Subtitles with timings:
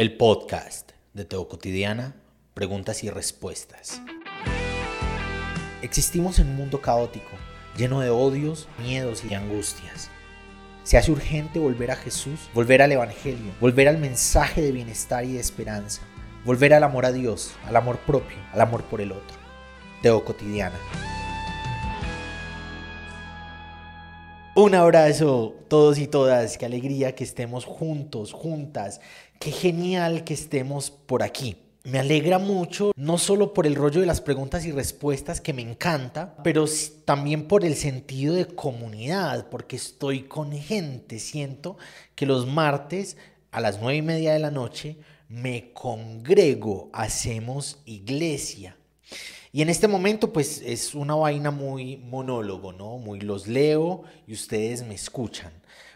[0.00, 2.16] el podcast de Teo Cotidiana,
[2.54, 4.00] preguntas y respuestas.
[5.82, 7.28] Existimos en un mundo caótico,
[7.76, 10.08] lleno de odios, miedos y angustias.
[10.84, 15.34] Se hace urgente volver a Jesús, volver al Evangelio, volver al mensaje de bienestar y
[15.34, 16.00] de esperanza,
[16.46, 19.36] volver al amor a Dios, al amor propio, al amor por el otro.
[20.00, 20.78] Teo Cotidiana.
[24.56, 29.00] Un abrazo todos y todas, qué alegría que estemos juntos, juntas,
[29.38, 31.56] qué genial que estemos por aquí.
[31.84, 35.62] Me alegra mucho, no solo por el rollo de las preguntas y respuestas que me
[35.62, 36.64] encanta, pero
[37.04, 41.20] también por el sentido de comunidad, porque estoy con gente.
[41.20, 41.78] Siento
[42.16, 43.16] que los martes
[43.52, 44.96] a las nueve y media de la noche
[45.28, 48.76] me congrego, hacemos iglesia.
[49.52, 52.98] Y en este momento pues es una vaina muy monólogo, ¿no?
[52.98, 55.52] Muy los leo y ustedes me escuchan.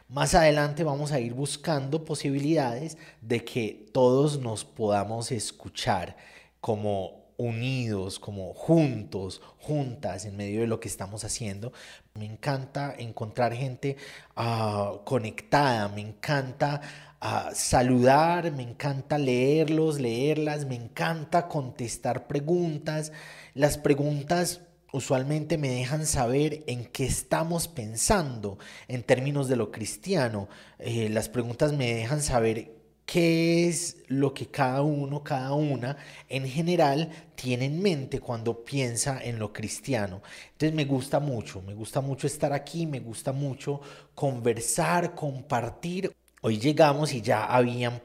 [0.09, 6.17] Más adelante vamos a ir buscando posibilidades de que todos nos podamos escuchar
[6.61, 11.73] como unidos, como juntos, juntas en medio de lo que estamos haciendo.
[12.15, 13.97] Me encanta encontrar gente
[14.37, 16.81] ah, conectada, me encanta
[17.21, 23.13] ah, saludar, me encanta leerlos, leerlas, me encanta contestar preguntas.
[23.55, 30.49] Las preguntas usualmente me dejan saber en qué estamos pensando en términos de lo cristiano.
[30.81, 32.73] Eh, las preguntas me dejan saber
[33.07, 35.97] qué es lo que cada uno, cada una
[36.29, 40.21] en general tiene en mente cuando piensa en lo cristiano.
[40.51, 43.81] Entonces me gusta mucho, me gusta mucho estar aquí, me gusta mucho
[44.17, 46.13] conversar, compartir.
[46.41, 48.03] Hoy llegamos y ya habían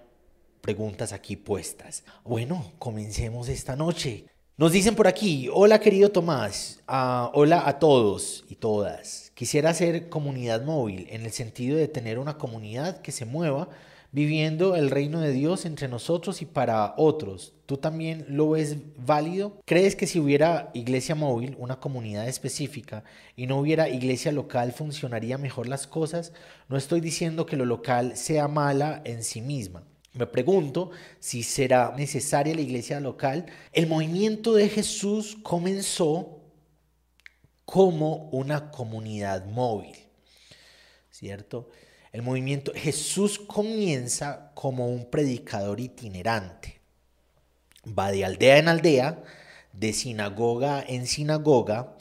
[0.61, 2.03] preguntas aquí puestas.
[2.23, 4.27] Bueno, comencemos esta noche.
[4.59, 9.31] Nos dicen por aquí, hola querido Tomás, ah, hola a todos y todas.
[9.33, 13.69] Quisiera hacer comunidad móvil en el sentido de tener una comunidad que se mueva
[14.11, 17.53] viviendo el reino de Dios entre nosotros y para otros.
[17.67, 19.61] ¿Tú también lo ves válido?
[19.63, 23.05] ¿Crees que si hubiera iglesia móvil, una comunidad específica,
[23.37, 26.33] y no hubiera iglesia local, funcionaría mejor las cosas?
[26.67, 29.85] No estoy diciendo que lo local sea mala en sí misma.
[30.13, 33.45] Me pregunto si será necesaria la iglesia local.
[33.71, 36.39] El movimiento de Jesús comenzó
[37.65, 39.95] como una comunidad móvil,
[41.11, 41.69] ¿cierto?
[42.11, 46.81] El movimiento, Jesús comienza como un predicador itinerante.
[47.87, 49.23] Va de aldea en aldea,
[49.73, 51.95] de sinagoga en sinagoga,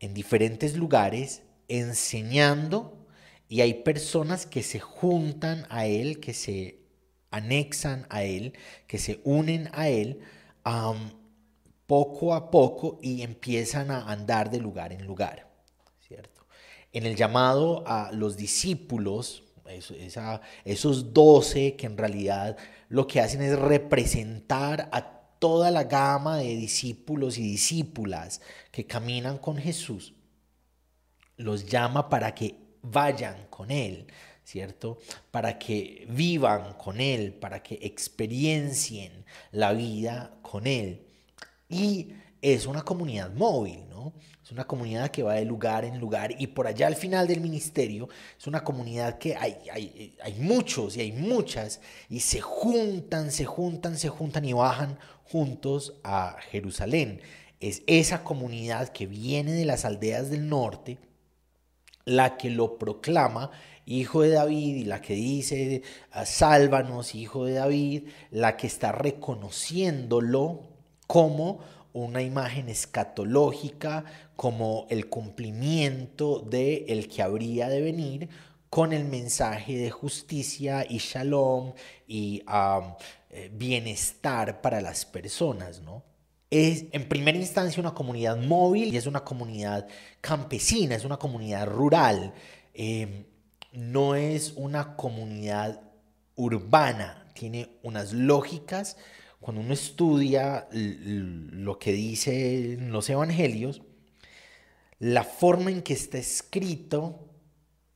[0.00, 3.06] en diferentes lugares, enseñando
[3.48, 6.81] y hay personas que se juntan a él, que se
[7.32, 8.52] anexan a él,
[8.86, 10.20] que se unen a él
[11.86, 15.52] poco a poco y empiezan a andar de lugar en lugar
[16.92, 19.44] en el llamado a los discípulos,
[20.64, 22.56] esos doce que en realidad
[22.88, 29.38] lo que hacen es representar a toda la gama de discípulos y discípulas que caminan
[29.38, 30.14] con Jesús,
[31.36, 34.06] los llama para que vayan con Él,
[34.52, 34.98] ¿cierto?
[35.30, 41.06] Para que vivan con Él, para que experiencien la vida con Él.
[41.70, 42.10] Y
[42.42, 44.12] es una comunidad móvil, ¿no?
[44.44, 47.40] Es una comunidad que va de lugar en lugar y por allá al final del
[47.40, 51.80] ministerio es una comunidad que hay, hay, hay muchos y hay muchas
[52.10, 57.22] y se juntan, se juntan, se juntan y bajan juntos a Jerusalén.
[57.60, 60.98] Es esa comunidad que viene de las aldeas del norte
[62.04, 63.50] la que lo proclama
[63.86, 65.82] hijo de David y la que dice
[66.24, 70.60] sálvanos, hijo de David, la que está reconociéndolo
[71.06, 71.60] como
[71.92, 74.04] una imagen escatológica
[74.36, 78.28] como el cumplimiento de que habría de venir
[78.70, 81.74] con el mensaje de justicia y shalom
[82.06, 82.42] y
[83.30, 86.02] eh, bienestar para las personas, ¿no?
[86.50, 89.86] Es en primera instancia una comunidad móvil y es una comunidad
[90.20, 92.32] campesina, es una comunidad rural,
[92.74, 93.24] em,
[93.72, 95.80] no es una comunidad
[96.34, 98.96] urbana, tiene unas lógicas
[99.40, 103.82] cuando uno estudia lo que dicen los evangelios,
[105.00, 107.28] la forma en que está escrito,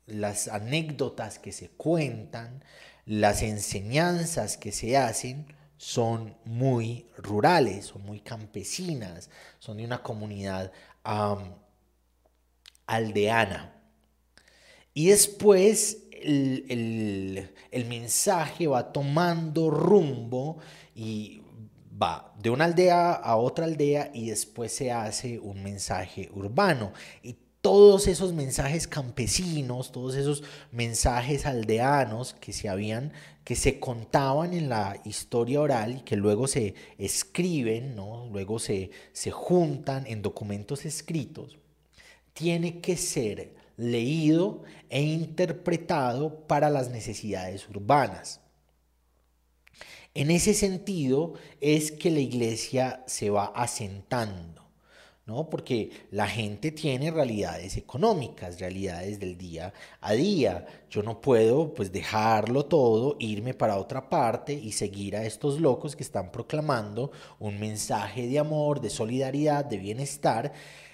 [0.07, 2.65] las anécdotas que se cuentan,
[3.05, 5.47] las enseñanzas que se hacen,
[5.77, 9.31] son muy rurales, son muy campesinas,
[9.61, 10.73] son de una comunidad
[12.87, 13.76] aldeana.
[14.97, 17.51] Y después el,
[17.87, 20.57] mensaje va tomando rumbo
[20.95, 21.43] y
[22.03, 26.95] va de una aldea a otra aldea y después se hace un mensaje urbano.
[27.23, 33.13] Y todos esos mensajes campesinos, todos esos mensajes aldeanos que se habían
[33.45, 38.31] que se contaban en la historia oral y que luego se escriben, ¿no?
[38.33, 41.59] luego se, se juntan en documentos escritos,
[42.33, 48.41] tiene que ser leído e interpretado para las necesidades urbanas.
[50.15, 54.57] En ese sentido es que la iglesia se va asentando.
[55.27, 55.51] ¿no?
[55.51, 60.65] Porque la gente tiene realidades económicas, realidades del día a día.
[60.89, 65.97] Yo no puedo pues dejarlo todo, irme para otra parte y seguir a estos locos
[65.97, 70.53] que están proclamando un mensaje de amor, de solidaridad, de bienestar.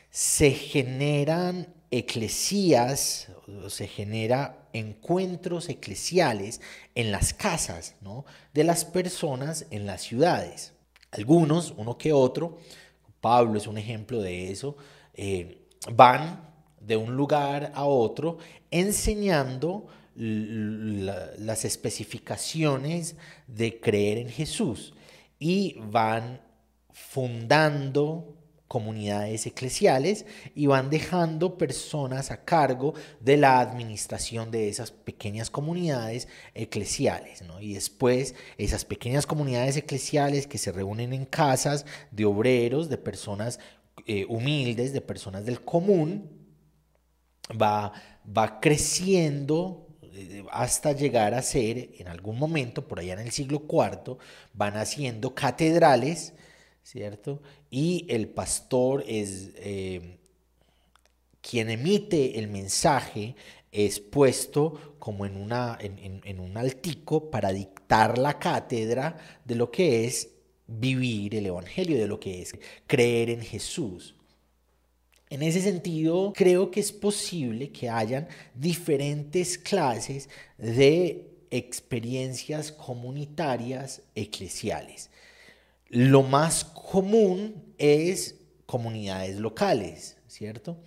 [0.09, 3.29] Se generan eclesías,
[3.69, 6.61] se genera encuentros eclesiales
[6.95, 7.95] en las casas.
[8.55, 10.73] De las personas en las ciudades.
[11.13, 12.59] Algunos, uno que otro,
[13.21, 14.77] Pablo es un ejemplo de eso,
[15.15, 16.51] eh, van
[16.81, 18.39] de un lugar a otro
[18.71, 23.17] enseñando las especificaciones
[23.47, 24.95] de creer en Jesús
[25.39, 26.41] y van
[26.91, 28.42] fundando
[28.73, 30.25] comunidades eclesiales
[30.55, 37.45] y van dejando personas a cargo de la administración de esas pequeñas comunidades eclesiales.
[37.61, 43.61] Y después esas pequeñas comunidades eclesiales que se reúnen en casas de obreros, de personas
[44.07, 46.31] eh, humildes, de personas del común,
[47.51, 47.93] va,
[48.27, 53.65] va creciendo eh, hasta llegar a ser, en algún momento, por allá en el siglo
[53.69, 54.17] IV,
[54.55, 56.33] van haciendo catedrales
[56.83, 57.43] ¿cierto?
[57.71, 60.19] Y el pastor es eh,
[61.41, 63.35] quien emite el mensaje,
[63.71, 70.05] es puesto como en, una, en, un altico para dictar la cátedra de lo que
[70.05, 70.29] es
[70.67, 72.53] vivir el Evangelio, de lo que es
[72.87, 74.15] creer en Jesús.
[75.31, 85.09] En ese sentido, creo que es posible que hayan diferentes clases de experiencias comunitarias eclesiales.
[85.95, 90.81] Lo más común es comunidades locales, ¿cierto?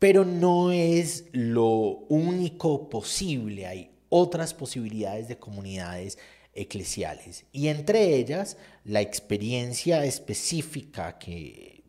[0.00, 1.70] Pero no es lo
[2.08, 6.18] único posible, hay otras posibilidades de comunidades
[6.52, 11.84] eclesiales y entre ellas la experiencia específica que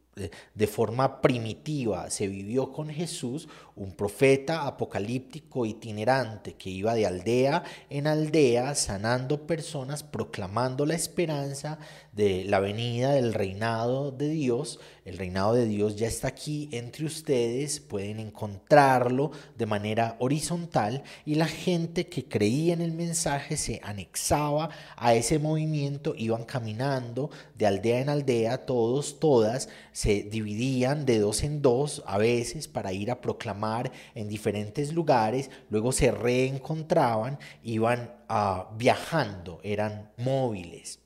[0.54, 3.48] de forma primitiva se vivió con Jesús,
[3.80, 11.80] un profeta apocalíptico itinerante que iba de aldea en aldea sanando personas, proclamando la esperanza
[12.12, 14.81] de la venida del reinado de Dios.
[15.06, 21.36] El reinado de Dios ya está aquí entre ustedes, pueden encontrarlo de manera horizontal y
[21.36, 27.66] la gente que creía en el mensaje se anexaba a ese movimiento, iban caminando de
[27.66, 33.10] aldea en aldea, todos, todas, se dividían de dos en dos a veces para ir
[33.10, 33.69] a proclamar
[34.16, 41.00] en diferentes lugares, luego se reencontraban, iban ah, viajando, eran móviles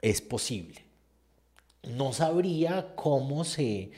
[0.00, 0.84] es posible.
[1.82, 3.90] No sabría cómo se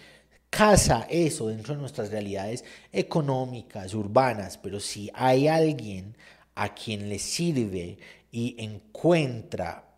[0.49, 6.17] casa eso dentro de nuestras realidades económicas, urbanas, pero si hay alguien
[6.55, 7.99] a quien le sirve
[8.31, 9.89] y encuentra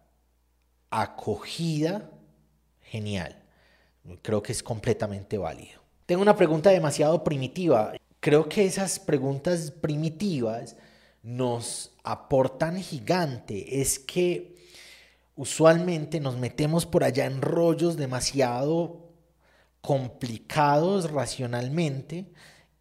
[0.91, 2.11] acogida,
[2.83, 3.43] genial.
[4.21, 5.82] Creo que es completamente válido.
[6.07, 7.93] Tengo una pregunta demasiado primitiva.
[8.21, 10.77] Creo que esas preguntas primitivas
[11.23, 13.81] nos aportan gigante.
[13.81, 14.57] Es que
[15.37, 19.13] usualmente nos metemos por allá en rollos demasiado
[19.81, 22.27] complicados racionalmente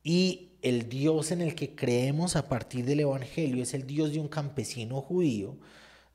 [0.04, 4.20] y el Dios en el que creemos a partir del Evangelio es el Dios de
[4.20, 5.58] un campesino judío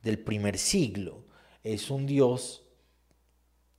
[0.02, 1.24] del primer siglo.
[1.64, 2.65] Es un Dios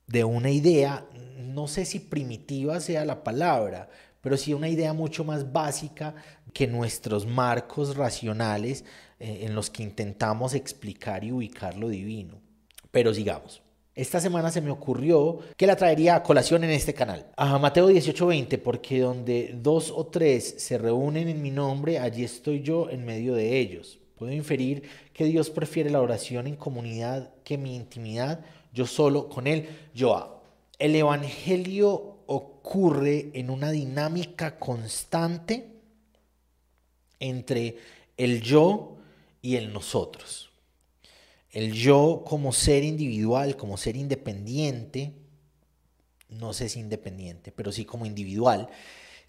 [0.08, 1.06] de una idea,
[1.38, 3.88] no sé si primitiva sea la palabra,
[4.20, 6.14] pero sí una idea mucho más básica
[6.52, 8.84] que nuestros marcos racionales
[9.20, 12.40] eh, en los que intentamos explicar y ubicar lo divino.
[12.90, 13.62] Pero sigamos.
[13.94, 17.26] Esta semana se me ocurrió que la traería a colación en este canal.
[17.36, 22.62] A Mateo 18:20, porque donde dos o tres se reúnen en mi nombre, allí estoy
[22.62, 23.98] yo en medio de ellos.
[24.16, 29.46] Puedo inferir que Dios prefiere la oración en comunidad que mi intimidad, yo solo con
[29.46, 30.42] Él, yo.
[30.78, 35.66] El Evangelio ocurre en una dinámica constante
[37.20, 37.78] entre
[38.16, 38.96] el yo
[39.42, 40.50] y el nosotros.
[41.50, 45.14] El yo como ser individual, como ser independiente,
[46.28, 48.68] no sé si independiente, pero sí como individual,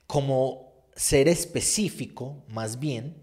[0.05, 3.15] como ser específico más bien,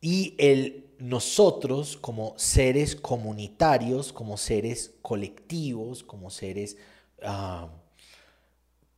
[0.00, 6.76] y el nosotros como seres comunitarios, como seres colectivos, como seres
[7.22, 7.68] ah,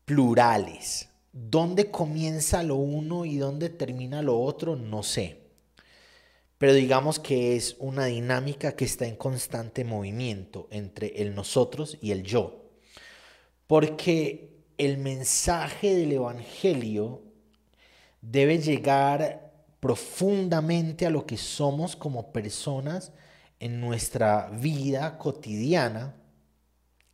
[0.05, 1.09] plurales.
[1.33, 4.77] ¿Dónde comienza lo uno y dónde termina lo otro?
[4.77, 5.39] No sé.
[6.59, 12.13] Pero digamos que es una dinámica que está en constante movimiento entre el nosotros y
[12.13, 12.71] el yo.
[13.67, 17.23] Porque el mensaje del Evangelio
[18.21, 19.52] debe llegar
[19.83, 23.11] profundamente a lo que somos como personas
[23.59, 26.15] en nuestra vida cotidiana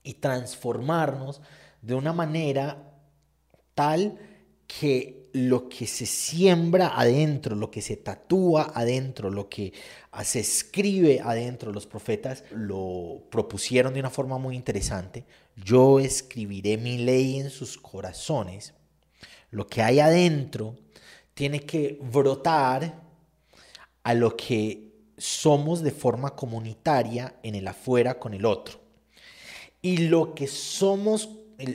[0.03, 1.41] y transformarnos
[1.81, 2.93] de una manera
[3.75, 4.19] tal
[4.67, 9.73] que lo que se siembra adentro, lo que se tatúa adentro, lo que
[10.23, 15.25] se escribe adentro, los profetas lo propusieron de una forma muy interesante.
[15.57, 18.75] Yo escribiré mi ley en sus corazones.
[19.51, 20.77] Lo que hay adentro
[21.39, 23.01] tiene que brotar
[24.03, 28.81] a lo que somos de forma comunitaria en el afuera con el otro.
[29.81, 31.29] Y lo que somos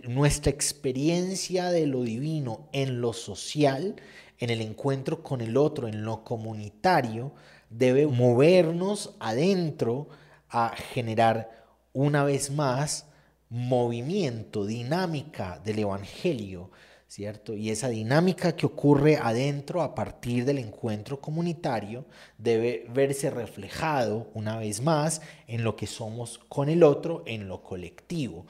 [0.04, 3.96] nuestra experiencia de lo divino en lo social,
[4.38, 7.32] en el encuentro con el otro, en lo comunitario,
[7.70, 10.10] debe movernos adentro
[10.50, 13.06] a generar una vez más
[13.48, 16.70] movimiento, dinámica del Evangelio,
[17.14, 17.54] ¿cierto?
[17.54, 22.06] Y esa dinámica que ocurre adentro a partir del encuentro comunitario
[22.40, 27.62] debe verse reflejado una vez más en lo que somos con el otro, en lo
[27.62, 28.48] colectivo.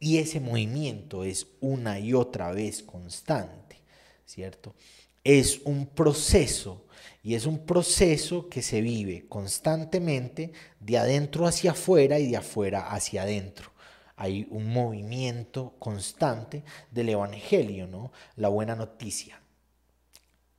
[0.00, 3.82] Y ese movimiento es una y otra vez constante,
[4.24, 4.74] ¿cierto?
[5.22, 6.86] Es un proceso
[7.22, 12.88] y es un proceso que se vive constantemente de adentro hacia afuera y de afuera
[12.88, 13.75] hacia adentro.
[14.16, 18.12] Hay un movimiento constante del Evangelio, ¿no?
[18.34, 19.40] La buena noticia.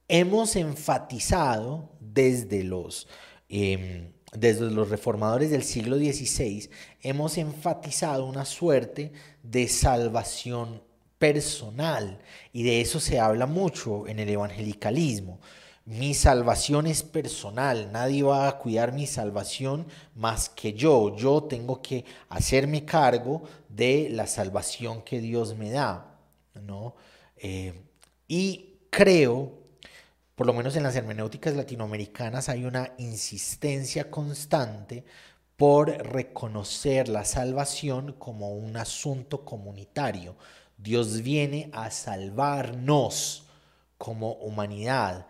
[0.07, 3.07] Hemos enfatizado desde los...
[3.49, 6.69] Em, desde los reformadores del siglo XVI,
[7.01, 10.83] hemos enfatizado una suerte de salvación
[11.17, 12.19] personal
[12.51, 15.39] y de eso se habla mucho en el evangelicalismo.
[15.87, 21.15] Mi salvación es personal, nadie va a cuidar mi salvación más que yo.
[21.15, 26.19] Yo tengo que hacerme cargo de la salvación que Dios me da.
[26.53, 26.95] ¿no?
[27.37, 27.73] Eh,
[28.27, 29.67] y creo
[30.37, 35.03] por lo menos en las hermenéuticas latinoamericanas hay una insistencia constante
[35.55, 40.35] por reconocer la salvación como un asunto comunitario.
[40.77, 43.47] Dios viene a salvarnos
[43.97, 45.25] como humanidad,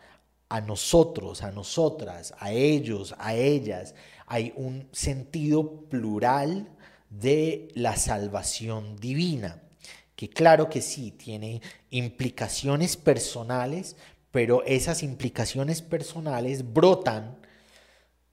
[0.50, 3.96] a nosotros, a nosotras, a ellos, a ellas.
[4.26, 6.70] Hay un sentido plural
[7.10, 9.62] de la salvación divina,
[10.16, 13.96] que claro que sí, tiene implicaciones personales,
[14.32, 17.38] pero esas implicaciones personales brotan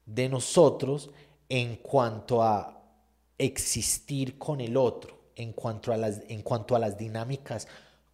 [0.07, 1.11] de nosotros
[1.49, 2.83] en cuanto a
[3.39, 7.69] existir con el otro, en cuanto a las, en cuanto a las dinámicas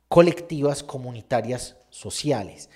[0.08, 2.68] colectivas, comunitarias, sociales.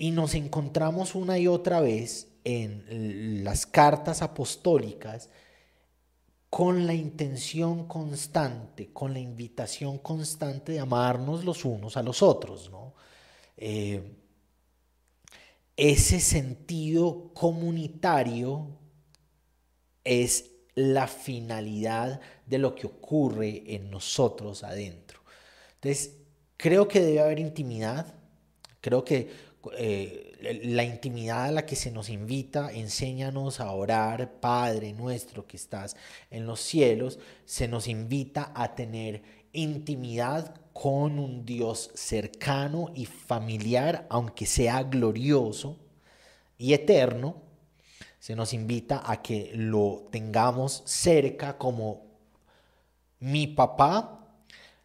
[0.00, 5.28] Y nos encontramos una y otra vez en las cartas apostólicas
[6.48, 12.70] con la intención constante, con la invitación constante de amarnos los unos a los otros,
[12.70, 12.94] ¿no?
[13.58, 14.16] Eh,
[15.76, 18.78] ese sentido comunitario
[20.02, 25.20] es la finalidad de lo que ocurre en nosotros adentro.
[25.74, 26.16] Entonces,
[26.56, 28.14] creo que debe haber intimidad,
[28.80, 34.92] creo que eh, la intimidad a la que se nos invita, enséñanos a orar, Padre
[34.92, 35.96] nuestro que estás
[36.30, 44.06] en los cielos, se nos invita a tener intimidad con un Dios cercano y familiar,
[44.08, 45.76] aunque sea glorioso
[46.56, 47.42] y eterno,
[48.18, 52.06] se nos invita a que lo tengamos cerca como
[53.18, 54.26] mi papá,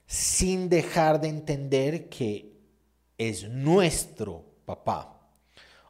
[0.05, 2.55] sin dejar de entender que
[3.17, 5.11] es nuestro papá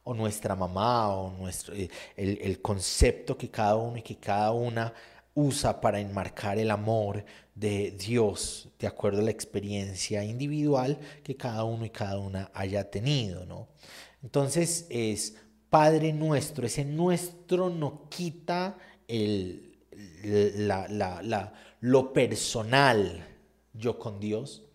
[0.04, 4.52] o nuestra mamá o nuestro, eh, el, el concepto que cada uno y que cada
[4.52, 4.92] una
[5.34, 11.64] usa para enmarcar el amor de Dios de acuerdo a la experiencia individual que cada
[11.64, 13.68] uno y cada una haya tenido, ¿no?
[14.22, 15.36] Entonces es
[15.70, 18.78] Padre nuestro, ese nuestro no quita
[19.08, 19.76] el,
[20.22, 23.26] la, lo personal
[23.74, 24.65] yo con Dios,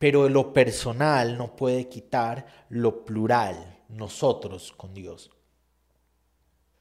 [0.00, 5.30] pero lo personal no puede quitar lo plural nosotros con Dios.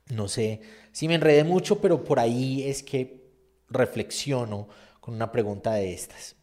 [0.06, 0.62] No sé
[0.94, 3.30] si me enredé mucho, pero por ahí es que
[3.68, 4.70] reflexiono
[5.02, 6.38] con una pregunta de estas.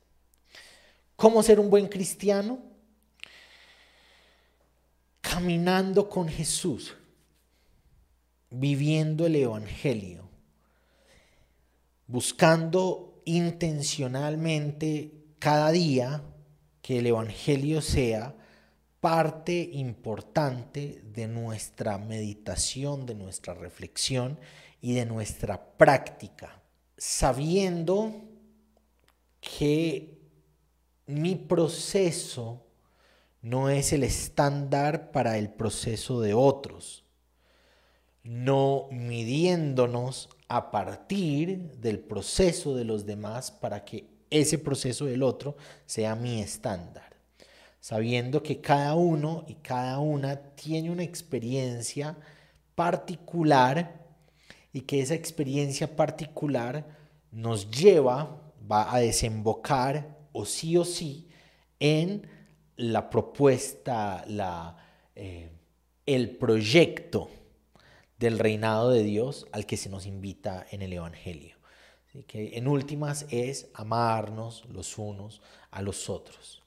[1.16, 2.58] ¿Cómo ser un buen cristiano?
[5.22, 6.94] Caminando con Jesús,
[8.50, 10.28] viviendo el Evangelio,
[12.06, 16.22] buscando intencionalmente cada día
[16.86, 18.36] que el Evangelio sea
[19.00, 24.38] parte importante de nuestra meditación, de nuestra reflexión
[24.80, 26.62] y de nuestra práctica,
[26.96, 28.14] sabiendo
[29.40, 30.16] que
[31.06, 32.64] mi proceso
[33.42, 37.04] no es el estándar para el proceso de otros,
[38.22, 45.56] no midiéndonos a partir del proceso de los demás para que ese proceso del otro
[45.86, 47.16] sea mi estándar,
[47.80, 52.16] sabiendo que cada uno y cada una tiene una experiencia
[52.74, 54.04] particular
[54.72, 56.86] y que esa experiencia particular
[57.30, 58.40] nos lleva,
[58.70, 61.28] va a desembocar o sí o sí
[61.80, 62.26] en
[62.76, 64.76] la propuesta, la,
[65.14, 65.50] eh,
[66.04, 67.30] el proyecto
[68.18, 71.55] del reinado de Dios al que se nos invita en el Evangelio.
[72.24, 76.62] Que en últimas es amarnos los unos a los otros.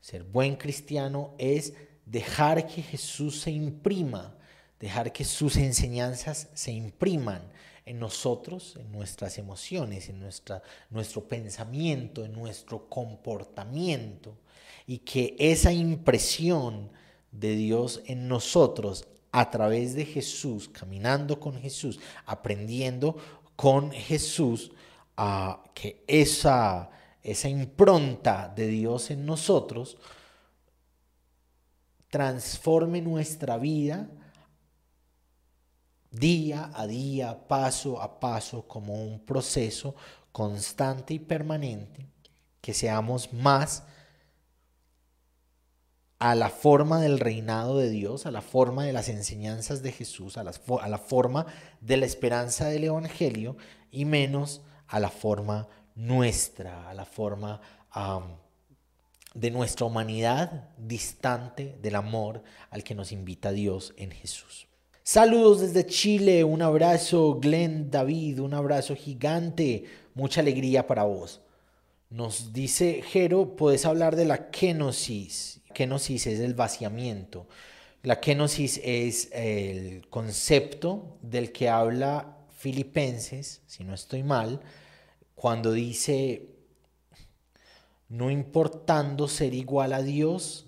[0.00, 1.74] Ser buen cristiano es
[2.06, 4.34] dejar que Jesús se imprima,
[4.80, 7.42] dejar que sus enseñanzas se impriman
[7.84, 14.36] en nosotros, en nuestras emociones, en nuestra, nuestro pensamiento, en nuestro comportamiento,
[14.86, 16.90] y que esa impresión
[17.30, 23.16] de Dios en nosotros a través de Jesús, caminando con Jesús, aprendiendo
[23.56, 24.72] con Jesús,
[25.16, 26.90] a que esa,
[27.22, 29.98] esa impronta de Dios en nosotros
[32.08, 34.08] transforme nuestra vida
[36.12, 39.96] día a día, paso a paso, como un proceso
[40.30, 42.06] constante y permanente,
[42.60, 43.84] que seamos más
[46.18, 50.36] a la forma del reinado de Dios, a la forma de las enseñanzas de Jesús,
[50.36, 51.46] a la, a la forma
[51.80, 53.56] de la esperanza del Evangelio
[53.90, 54.60] y menos
[54.92, 57.60] a la forma nuestra, a la forma
[59.34, 64.68] de nuestra humanidad distante del amor al que nos invita Dios en Jesús.
[65.02, 71.40] Saludos desde Chile, un abrazo Glenn David, un abrazo gigante, mucha alegría para vos.
[72.10, 77.46] Nos dice Jero, puedes hablar de la kenosis Kenosis es el vaciamiento.
[78.02, 84.60] La kenosis es el concepto del que habla Filipenses, si no estoy mal,
[85.34, 86.46] cuando dice,
[88.08, 90.66] no importando ser igual a Dios,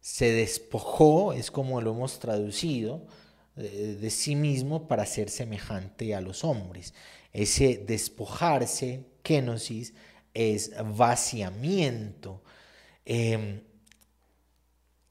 [0.00, 3.06] se despojó, es como lo hemos traducido,
[3.54, 6.94] de, sí mismo para ser semejante a los hombres.
[7.34, 9.92] Ese despojarse, kenosis,
[10.32, 12.42] es vaciamiento.
[13.04, 13.60] Em,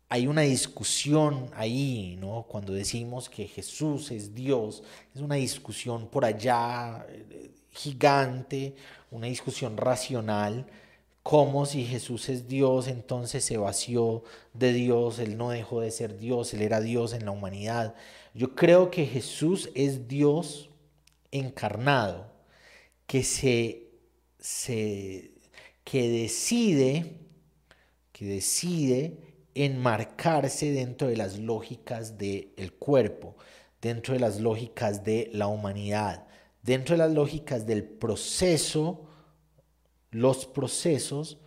[0.09, 2.45] hay una discusión ahí, ¿no?
[2.47, 8.75] Cuando decimos que Jesús es Dios, es una discusión por allá eh, gigante,
[9.11, 10.65] una discusión racional,
[11.23, 16.17] como si Jesús es Dios, entonces se vació de Dios, Él no dejó de ser
[16.17, 17.95] Dios, Él era Dios en la humanidad.
[18.33, 20.69] Yo creo que Jesús es Dios
[21.31, 22.31] encarnado,
[23.07, 23.89] que se,
[24.39, 25.31] se
[25.83, 27.17] que decide,
[28.13, 29.26] que decide
[29.65, 33.35] enmarcarse dentro de las lógicas del cuerpo,
[33.81, 36.27] dentro de las lógicas de la humanidad,
[36.61, 39.05] dentro de las lógicas del proceso,
[40.11, 41.39] los procesos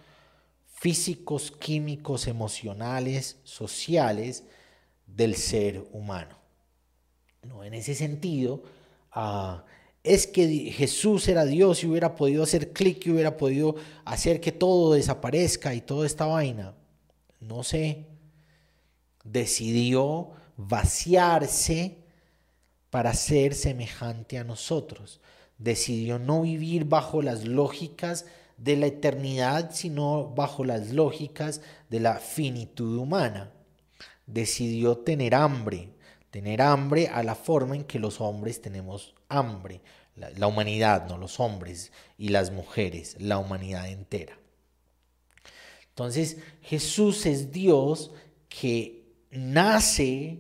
[0.67, 4.45] físicos, químicos, emocionales, sociales
[5.07, 6.39] del ser humano.
[7.43, 7.65] ¿No?
[7.65, 8.63] En ese sentido,
[9.13, 9.65] ah,
[10.03, 14.53] es que Jesús era Dios y hubiera podido hacer clic y hubiera podido hacer que
[14.53, 16.75] todo desaparezca y toda esta vaina
[17.41, 18.07] no sé,
[19.25, 21.99] decidió vaciarse
[22.91, 25.21] para ser semejante a nosotros.
[25.59, 28.27] Decidió no vivir bajo las lógicas
[28.57, 33.53] de la eternidad, sino bajo las lógicas de la finitud humana.
[34.27, 35.91] Decidió tener hambre,
[36.31, 39.81] tener hambre a la forma en que los hombres tenemos hambre.
[40.15, 44.40] La, la humanidad, no los hombres y las mujeres, la humanidad entera.
[46.01, 48.11] Entonces Jesús es Dios
[48.49, 50.39] que nace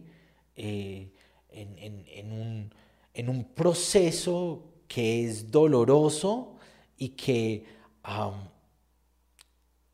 [0.57, 1.13] eh,
[1.51, 6.57] en, un, proceso que es doloroso
[6.97, 7.67] y que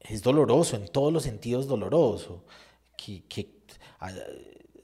[0.01, 2.45] es doloroso, en todos los sentidos doloroso,
[2.97, 3.65] que,
[3.99, 4.13] ah,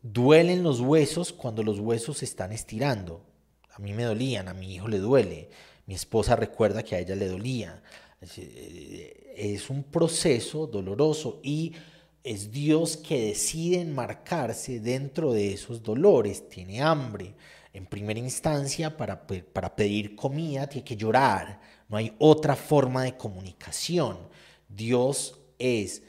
[0.03, 3.25] duelen los huesos cuando los huesos se están estirando.
[3.71, 5.49] A mí me dolían, a mi hijo le duele,
[5.87, 7.85] mi esposa recuerda que a ella le dolía.
[8.37, 11.73] Eh, es un proceso doloroso y
[12.23, 16.49] es Dios que decide enmarcarse dentro de esos dolores.
[16.49, 17.35] Tiene hambre.
[17.73, 21.61] En primera instancia, para, para pedir comida, tiene que llorar.
[21.89, 24.19] No hay otra forma de comunicación.
[24.69, 26.03] Dios es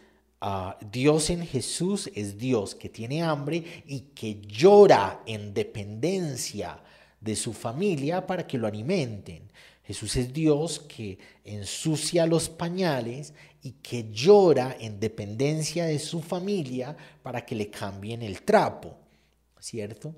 [0.45, 6.83] Ah, Dios en Jesús es Dios que tiene hambre y que llora en dependencia
[7.21, 9.49] de su familia para que lo alimenten.
[9.83, 16.95] Jesús es Dios que ensucia los pañales y que llora en dependencia de su familia
[17.21, 18.97] para que le cambien el trapo,
[19.59, 20.15] ¿cierto?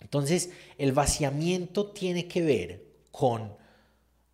[0.00, 3.56] Entonces, el vaciamiento tiene que ver con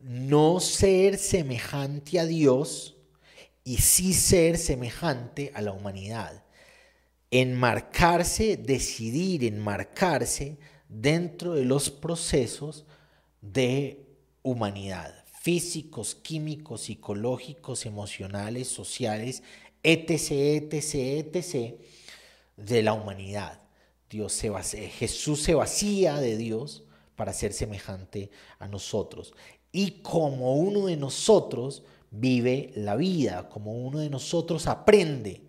[0.00, 2.96] no ser semejante a Dios
[3.62, 6.44] y sí ser semejante a la humanidad.
[7.30, 12.84] Enmarcarse, decidir enmarcarse dentro de los procesos
[13.40, 14.11] de
[14.42, 19.42] humanidad, físicos, químicos, psicológicos, emocionales, sociales,
[19.82, 21.74] etc., etc., etc.,
[22.56, 23.60] de la humanidad.
[24.10, 24.50] Dios se
[24.88, 26.84] Jesús se vacía de Dios
[27.16, 29.34] para ser semejante a nosotros.
[29.72, 35.42] Y como uno de nosotros vive la vida, como uno de nosotros aprende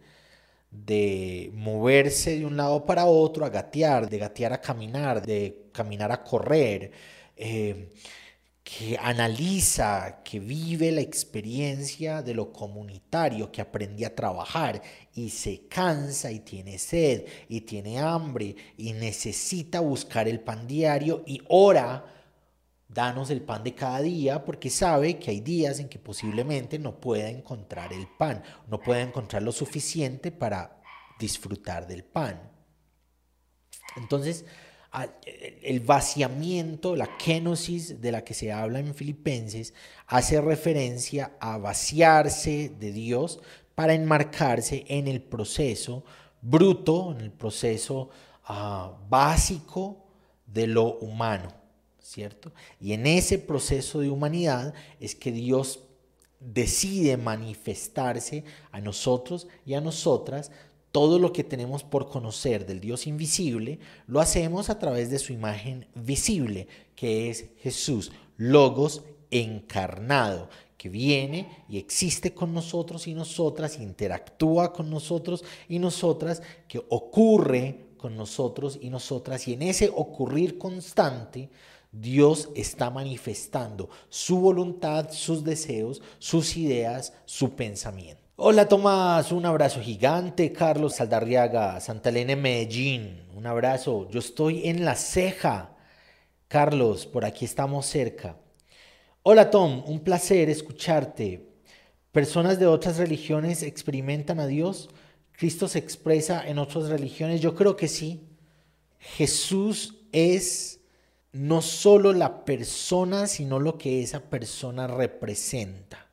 [0.72, 6.12] de moverse de un lado para otro, a gatear, de gatear a caminar, de caminar
[6.12, 6.92] a correr,
[7.36, 7.90] eh,
[8.64, 14.82] que analiza, que vive la experiencia de lo comunitario, que aprende a trabajar
[15.14, 21.24] y se cansa y tiene sed y tiene hambre y necesita buscar el pan diario
[21.28, 22.06] y ora,
[22.88, 27.02] danos el pan de cada día porque sabe que hay días en que posiblemente no
[27.02, 30.82] pueda encontrar el pan, no pueda encontrar lo suficiente para
[31.20, 32.50] disfrutar del pan.
[33.98, 34.46] Entonces,
[35.64, 39.74] el vaciamiento, la kenosis de la que se habla en Filipenses,
[40.08, 43.40] hace referencia a vaciarse de Dios
[43.76, 46.04] para enmarcarse en el proceso
[46.42, 48.10] bruto, en el proceso
[48.46, 50.06] ah, básico
[50.46, 51.52] de lo humano,
[52.00, 52.52] ¿cierto?
[52.80, 55.80] Y en ese proceso de humanidad es que Dios
[56.40, 60.52] decide manifestarse a nosotros y a nosotras
[60.94, 65.34] todo lo que tenemos por conocer del Dios invisible, lo hacemos a través de su
[65.34, 69.02] imagen visible, que es Jesús, Logos
[69.32, 76.80] encarnado, que viene y existe con nosotros y nosotras, interactúa con nosotros y nosotras, que
[76.90, 81.50] ocurre con nosotros y nosotras, y en ese ocurrir constante,
[81.92, 88.23] Dios está manifestando su voluntad, sus deseos, sus ideas, su pensamiento.
[88.36, 90.52] Hola Tomás, un abrazo gigante.
[90.52, 93.22] Carlos Saldarriaga, Santa Elena, Medellín.
[93.36, 94.10] Un abrazo.
[94.10, 95.76] Yo estoy en la ceja.
[96.48, 98.36] Carlos, por aquí estamos cerca.
[99.22, 101.48] Hola Tom, un placer escucharte.
[102.12, 104.90] ¿Personas de otras religiones experimentan a Dios?
[105.34, 107.40] ¿Cristo se expresa en otras religiones?
[107.40, 108.24] Yo creo que sí.
[108.98, 110.80] Jesús es
[111.34, 116.08] no solo la persona, sino lo que esa persona representa.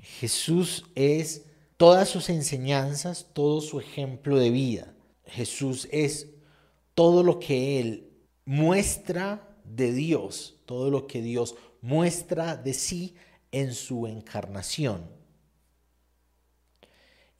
[0.00, 1.42] Jesús es
[1.78, 4.94] todas sus enseñanzas, todo su ejemplo de vida.
[5.24, 6.28] Jesús es
[6.94, 8.10] todo lo que Él
[8.44, 13.14] muestra de Dios, todo lo que Dios muestra de sí
[13.52, 15.08] en su encarnación.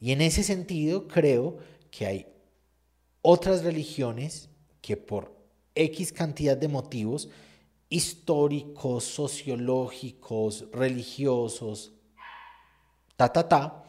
[0.00, 1.58] Y en ese sentido creo
[1.90, 2.26] que hay
[3.20, 4.48] otras religiones
[4.80, 5.36] que por
[5.74, 7.28] X cantidad de motivos
[7.88, 11.92] históricos, sociológicos, religiosos,
[13.16, 13.87] ta, ta, ta,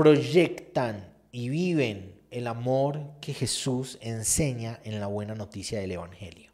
[0.00, 6.50] proyectan y viven el amor que Jesús enseña en la buena noticia del Evangelio.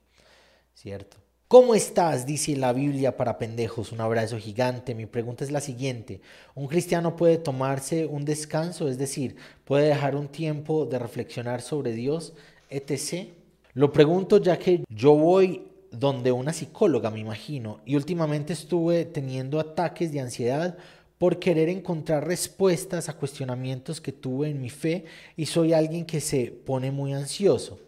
[0.74, 1.16] ¿Cierto?
[1.46, 2.26] ¿Cómo estás?
[2.26, 3.92] Dice la Biblia para pendejos.
[3.92, 4.96] Un abrazo gigante.
[4.96, 6.20] Mi pregunta es la siguiente.
[6.56, 8.88] ¿Un cristiano puede tomarse un descanso?
[8.88, 12.32] Es decir, ¿puede dejar un tiempo de reflexionar sobre Dios,
[12.68, 13.28] etc.?
[13.74, 19.60] Lo pregunto ya que yo voy donde una psicóloga, me imagino, y últimamente estuve teniendo
[19.60, 20.76] ataques de ansiedad
[21.18, 25.04] por querer encontrar respuestas a cuestionamientos que tuve en mi fe
[25.36, 27.80] y soy alguien que se pone muy ansioso.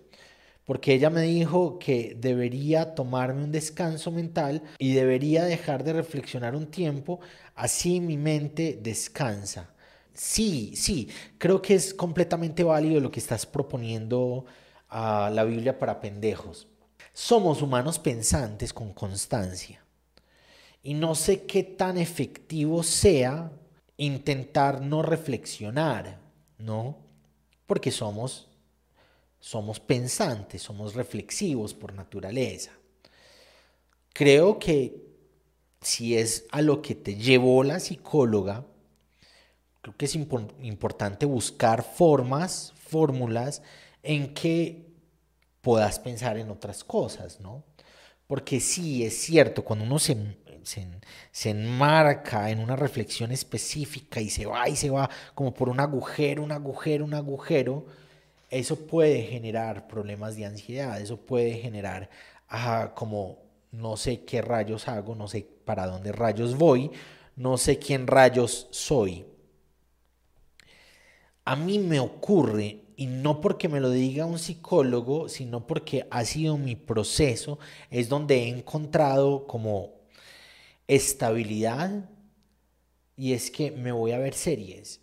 [0.64, 6.54] Porque ella me dijo que debería tomarme un descanso mental y debería dejar de reflexionar
[6.54, 7.20] un tiempo,
[7.54, 9.70] así mi mente descansa.
[10.12, 14.44] Sí, sí, creo que es completamente válido lo que estás proponiendo
[14.88, 16.66] a la Biblia para pendejos.
[17.12, 19.82] Somos humanos pensantes con constancia.
[20.88, 23.53] Y no sé qué tan efectivo sea
[23.98, 26.18] intentar no reflexionar,
[26.57, 26.96] ¿no?
[27.66, 28.48] Porque somos,
[29.38, 32.70] somos pensantes, somos reflexivos por naturaleza.
[34.14, 34.96] Creo que
[35.83, 38.64] si es a lo que te llevó la psicóloga,
[39.83, 43.61] creo que es importante buscar formas, fórmulas
[44.03, 44.87] en que
[45.61, 47.62] puedas pensar en otras cosas, ¿no?
[48.27, 50.16] Porque sí, es cierto, cuando uno se
[50.62, 55.81] se, enmarca en una reflexión específica y se va y se va como por un
[55.81, 57.87] agujero, un agujero, un agujero,
[58.51, 62.11] eso puede generar problemas de ansiedad, eso puede generar
[62.94, 63.38] como
[63.73, 66.90] no sé qué rayos hago, no sé para dónde rayos voy,
[67.37, 69.27] no sé quién rayos soy.
[71.44, 76.25] A mí me ocurre, y no porque me lo diga un psicólogo, sino porque ha
[76.25, 79.97] sido mi proceso, es donde he encontrado como
[80.88, 82.11] estabilidad,
[83.16, 85.01] y es que me voy a ver series.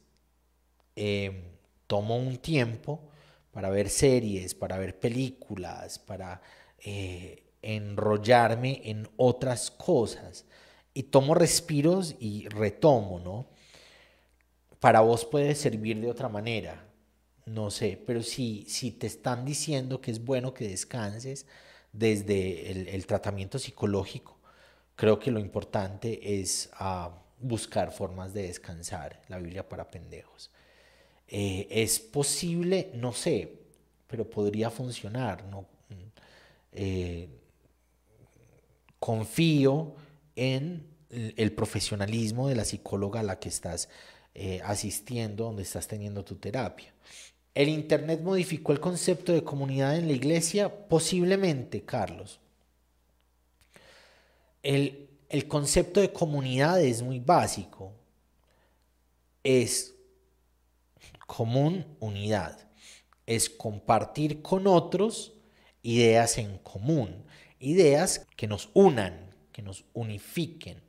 [0.95, 1.51] Eh,
[1.87, 3.09] tomo un tiempo
[3.51, 6.41] para ver series, para ver películas, para
[6.79, 10.45] eh, enrollarme en otras cosas.
[10.93, 13.47] Y tomo respiros y retomo, ¿no?
[14.79, 16.85] Para vos puede servir de otra manera,
[17.45, 21.45] no sé, pero si, si te están diciendo que es bueno que descanses
[21.91, 24.34] desde el, tratamiento psicológico,
[24.95, 30.51] creo que lo importante es ah, buscar formas de descansar, la Biblia para pendejos.
[31.27, 33.51] Eh, es posible, no sé,
[34.07, 35.43] pero podría funcionar.
[36.71, 37.27] Eh,
[38.99, 39.95] confío
[40.35, 43.89] en el profesionalismo de la psicóloga a la que estás
[44.33, 46.93] eh, asistiendo, donde estás teniendo tu terapia.
[47.53, 50.87] ¿El Internet modificó el concepto de comunidad en la iglesia?
[50.89, 52.41] Posiblemente, Carlos.
[54.65, 57.93] El, el concepto de comunidad es muy básico.
[59.43, 59.95] Es
[61.27, 62.67] común, unidad.
[63.27, 65.33] Es compartir con otros
[65.83, 67.23] ideas en común,
[67.59, 70.81] ideas que nos unan, que nos unifiquen.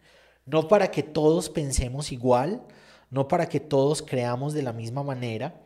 [0.46, 2.62] No para que todos pensemos igual,
[3.10, 5.60] no para que todos creamos de la misma manera,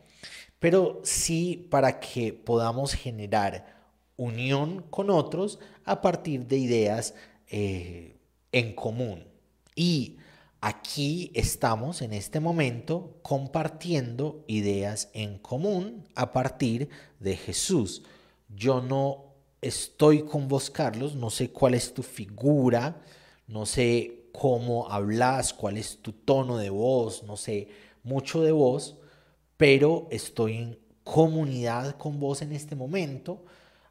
[0.58, 3.80] pero sí para que podamos generar
[4.16, 7.14] unión con otros a partir de ideas
[7.50, 8.16] eh,
[8.52, 9.24] en común.
[9.74, 10.16] Y
[10.60, 18.02] aquí estamos en este momento compartiendo ideas en común a partir de Jesús.
[18.48, 23.02] Yo no estoy con vos, Carlos, no sé cuál es tu figura,
[23.46, 27.68] no sé cómo hablas, cuál es tu tono de voz, no sé
[28.02, 28.96] mucho de vos,
[29.56, 33.44] pero estoy en comunidad con vos en este momento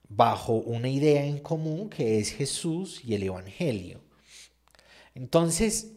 [0.10, 4.02] bajo una idea en común que es Jesús y el Evangelio.
[5.14, 5.94] Entonces,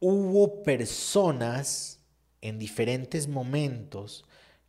[0.00, 2.00] hubo personas
[2.40, 4.24] en diferentes momentos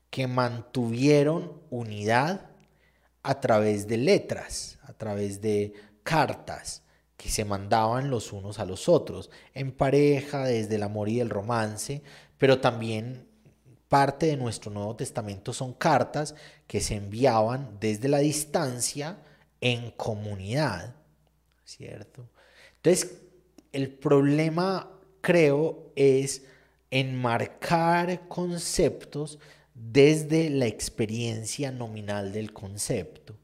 [0.10, 2.50] que mantuvieron unidad
[3.22, 5.74] a través de letras, a través de
[6.04, 6.84] cartas,
[7.16, 11.30] que se mandaban los unos a los otros, en pareja, desde el amor y el
[11.30, 12.02] romance,
[12.38, 13.29] pero también
[13.90, 16.36] parte de nuestro Nuevo Testamento son cartas
[16.68, 19.18] que se enviaban desde la distancia
[19.60, 20.96] en comunidad,
[21.66, 22.30] ¿cierto?
[22.78, 23.18] Entonces,
[23.74, 26.44] el problema, creo, es
[26.92, 29.40] enmarcar conceptos
[29.74, 33.36] desde la experiencia nominal del concepto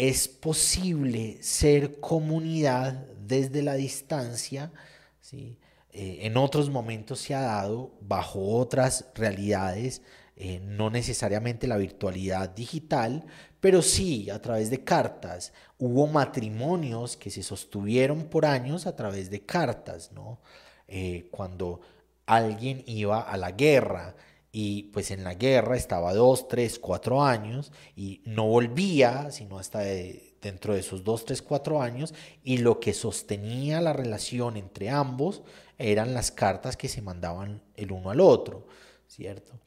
[0.00, 4.72] es posible ser comunidad desde la distancia,
[5.20, 5.58] ¿sí?
[5.92, 10.02] Eh, en otros momentos se ha dado bajo otras realidades,
[10.36, 13.26] eh, no necesariamente la virtualidad digital,
[13.60, 15.52] pero sí a través de cartas.
[15.78, 20.40] Hubo matrimonios que se sostuvieron por años a través de cartas, ¿no?
[20.86, 21.80] Eh, cuando
[22.26, 24.14] alguien iba a la guerra
[24.52, 29.80] y pues en la guerra estaba dos, tres, cuatro años y no volvía sino hasta
[29.80, 35.42] dentro de esos dos, tres, cuatro años y lo que sostenía la relación entre ambos
[35.80, 38.66] eran las cartas que se mandaban el uno al otro,
[39.08, 39.58] ¿cierto?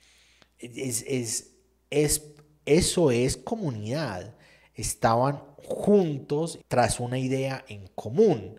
[0.59, 1.51] Es, es,
[1.89, 2.31] es,
[2.65, 4.35] eso es comunidad,
[4.75, 8.57] estaban juntos tras una idea en común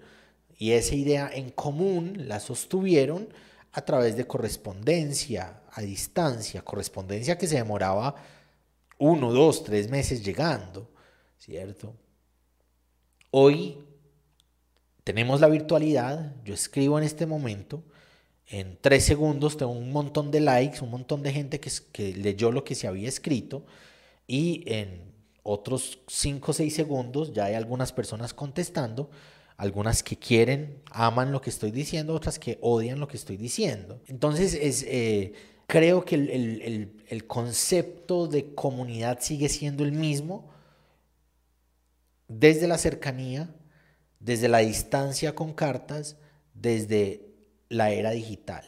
[0.57, 3.29] y esa idea en común la sostuvieron
[3.73, 8.15] a través de correspondencia a distancia, correspondencia que se demoraba
[8.99, 10.91] uno, dos, tres meses llegando,
[11.37, 11.95] ¿cierto?
[13.31, 13.85] Hoy
[15.05, 17.83] tenemos la virtualidad, yo escribo en este momento,
[18.49, 22.53] en tres segundos tengo un montón de likes, un montón de gente que, que leyó
[22.53, 23.65] lo que se había escrito
[24.27, 25.03] y en
[25.43, 29.11] otros cinco o seis segundos ya hay algunas personas contestando
[29.57, 34.01] algunas que quieren, aman lo que estoy diciendo, otras que odian lo que estoy diciendo.
[34.09, 35.33] Entonces, es, eh,
[35.67, 40.51] creo que el, concepto de comunidad sigue siendo el mismo
[42.27, 43.55] desde la cercanía,
[44.25, 46.17] desde la distancia con cartas,
[46.55, 47.29] desde
[47.69, 48.65] la era digital.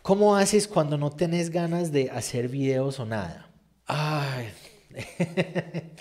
[0.00, 3.50] ¿Cómo haces cuando no tenés ganas de hacer videos o nada?
[3.84, 4.48] Ay,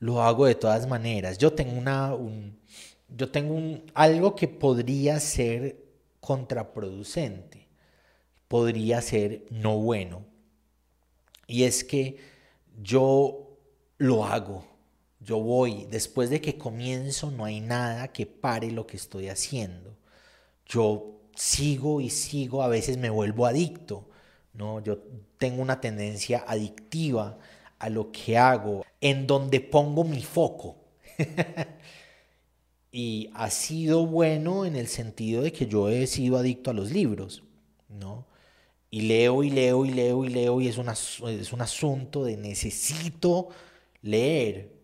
[0.00, 1.38] lo hago de todas maneras.
[1.38, 2.58] Yo tengo una, un,
[3.08, 5.84] yo tengo un, algo que podría ser
[6.18, 7.68] contraproducente,
[8.48, 10.24] podría ser no bueno.
[11.46, 12.18] Y es que
[12.82, 13.56] yo
[13.98, 14.64] lo hago,
[15.24, 19.96] yo voy, después de que comienzo no hay nada que pare lo que estoy haciendo.
[20.66, 24.08] Yo sigo y sigo, a veces me vuelvo adicto,
[24.52, 24.80] ¿no?
[24.82, 24.98] Yo
[25.38, 27.38] tengo una tendencia adictiva
[27.78, 30.76] a lo que hago, en donde pongo mi foco.
[32.92, 36.90] y ha sido bueno en el sentido de que yo he sido adicto a los
[36.92, 37.42] libros,
[37.88, 38.26] ¿no?
[38.90, 43.48] Y leo y leo y leo y leo y es, es un asunto de necesito
[44.02, 44.83] leer.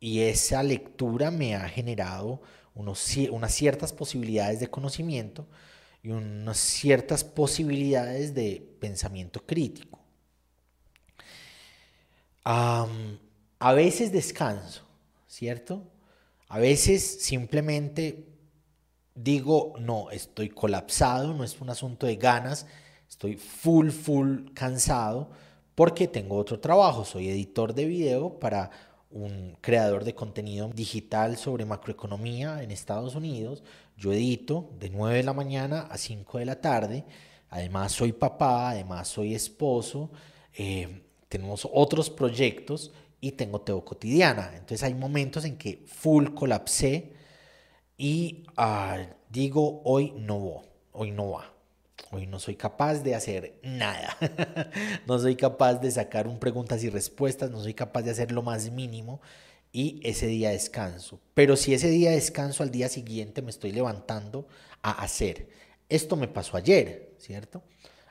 [0.00, 2.40] Y esa lectura me ha generado
[2.74, 5.46] unos, unas ciertas posibilidades de conocimiento
[6.02, 10.00] y unas ciertas posibilidades de pensamiento crítico.
[12.42, 14.82] a veces descanso,
[15.28, 15.82] ¿cierto?
[16.48, 18.26] A veces simplemente
[19.14, 22.66] digo, no, estoy colapsado, no es un asunto de ganas,
[23.08, 25.30] estoy full, full cansado
[25.74, 28.70] porque tengo otro trabajo, soy editor de video para
[29.10, 33.62] un creador de contenido digital sobre macroeconomía en Estados Unidos.
[33.96, 37.04] Yo edito de 9 de la mañana a 5 de la tarde.
[37.48, 40.10] Además soy papá, además soy esposo.
[40.56, 44.52] Eh, tenemos otros proyectos y tengo Teo Cotidiana.
[44.54, 47.12] Entonces hay momentos en que full colapsé
[47.98, 51.59] y ah, digo, hoy no va, hoy no va.
[52.10, 54.16] Hoy no soy capaz de hacer nada.
[55.06, 58.42] no soy capaz de sacar un preguntas y respuestas, no soy capaz de hacer lo
[58.42, 59.20] más mínimo
[59.72, 61.20] y ese día descanso.
[61.34, 64.48] Pero si ese día descanso, al día siguiente me estoy levantando
[64.82, 65.48] a hacer.
[65.88, 67.62] Esto me pasó ayer, ¿cierto?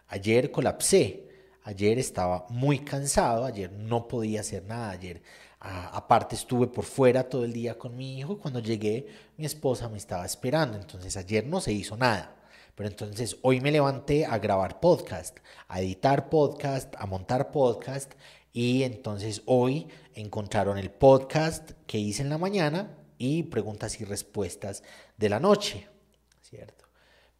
[0.07, 1.29] Ayer colapsé
[1.69, 5.21] Ayer estaba muy cansado, ayer no podía hacer nada, ayer
[5.59, 9.05] aparte estuve por fuera todo el día con mi hijo, cuando llegué
[9.38, 12.38] mi esposa me estaba esperando, entonces ayer no se hizo nada.
[12.79, 15.37] Pero entonces hoy me levanté a grabar podcast,
[15.67, 18.13] a editar podcast, a montar podcast
[18.53, 24.81] y entonces hoy encontraron el podcast que hice en la mañana y preguntas y respuestas
[25.17, 25.89] de la noche,
[26.39, 26.85] ¿cierto?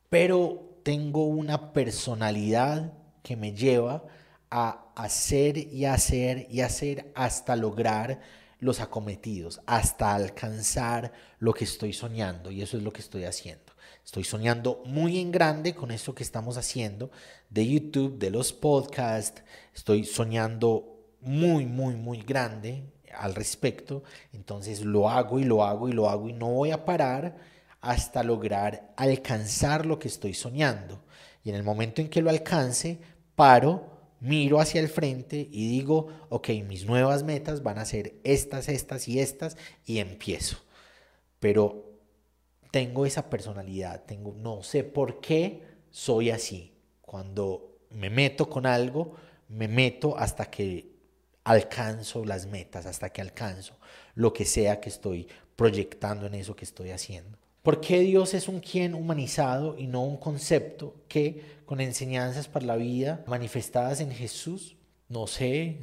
[0.10, 2.92] Pero tengo una personalidad
[3.24, 4.04] que me lleva
[4.52, 8.20] a hacer y hacer y hacer hasta lograr
[8.60, 12.52] los acometidos, hasta alcanzar lo que estoy soñando.
[12.52, 13.69] Y eso es lo que estoy haciendo.
[14.06, 17.12] Estoy soñando muy en grande con esto que estamos haciendo
[17.50, 19.44] de YouTube, de los podcasts.
[19.76, 22.84] Estoy soñando muy, muy, muy grande
[23.16, 24.04] al respecto.
[24.34, 27.38] Entonces lo hago y lo hago y lo hago y no voy a parar
[27.82, 31.04] hasta lograr alcanzar lo que estoy soñando.
[31.44, 33.00] Y en el momento en que lo alcance,
[33.36, 38.68] paro miro hacia el frente y digo, ok, mis nuevas metas van a ser estas,
[38.70, 40.58] estas y estas y empiezo.
[41.40, 41.89] Pero
[42.72, 46.74] tengo esa personalidad, tengo, no sé por qué soy así.
[47.02, 49.16] Cuando me meto con algo,
[49.48, 50.92] me meto hasta que
[51.44, 53.74] alcanzo las metas, hasta que alcanzo
[54.16, 57.38] lo que sea que estoy proyectando en eso que estoy haciendo.
[57.64, 62.66] ¿Por qué Dios es un quien humanizado y no un concepto que con enseñanzas para
[62.66, 64.78] la vida manifestadas en Jesús?
[65.10, 65.80] No sé.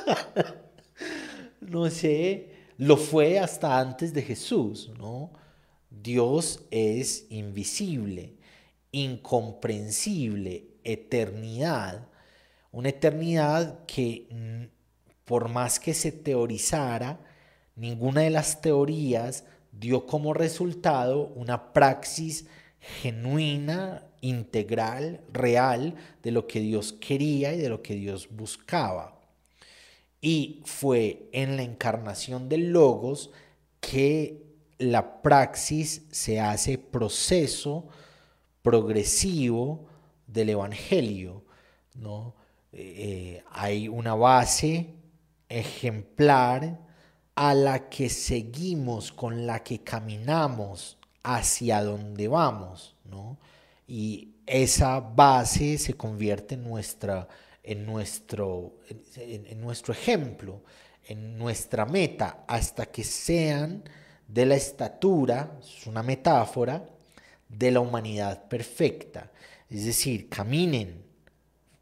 [1.60, 2.50] no sé.
[2.78, 5.30] Lo fue hasta antes de Jesús, ¿no?
[6.00, 8.34] Dios es invisible,
[8.92, 12.08] incomprensible, eternidad.
[12.70, 14.70] Una eternidad que
[15.24, 17.20] por más que se teorizara,
[17.76, 22.46] ninguna de las teorías dio como resultado una praxis
[22.78, 29.20] genuina, integral, real de lo que Dios quería y de lo que Dios buscaba.
[30.20, 33.30] Y fue en la encarnación del Logos
[33.80, 34.41] que
[34.82, 37.88] la praxis se hace proceso
[38.62, 39.86] progresivo
[40.26, 41.44] del Evangelio.
[41.94, 42.34] ¿no?
[42.72, 44.94] Eh, eh, hay una base
[45.48, 46.80] ejemplar
[47.34, 53.38] a la que seguimos, con la que caminamos hacia donde vamos, ¿no?
[53.86, 57.28] Y esa base se convierte nuestra,
[57.62, 58.78] en, nuestro,
[59.16, 60.62] en, nuestro ejemplo,
[61.06, 63.84] en nuestra meta, hasta que sean
[64.32, 66.88] de la estatura, es una metáfora,
[67.48, 69.30] de la humanidad perfecta.
[69.68, 71.04] Es decir, caminen,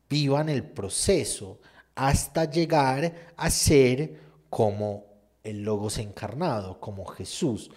[0.08, 1.60] vivan el proceso
[1.94, 5.04] hasta llegar a ser como
[5.44, 7.70] el Logos encarnado, como Jesús.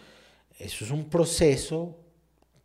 [0.57, 1.95] Eso es un proceso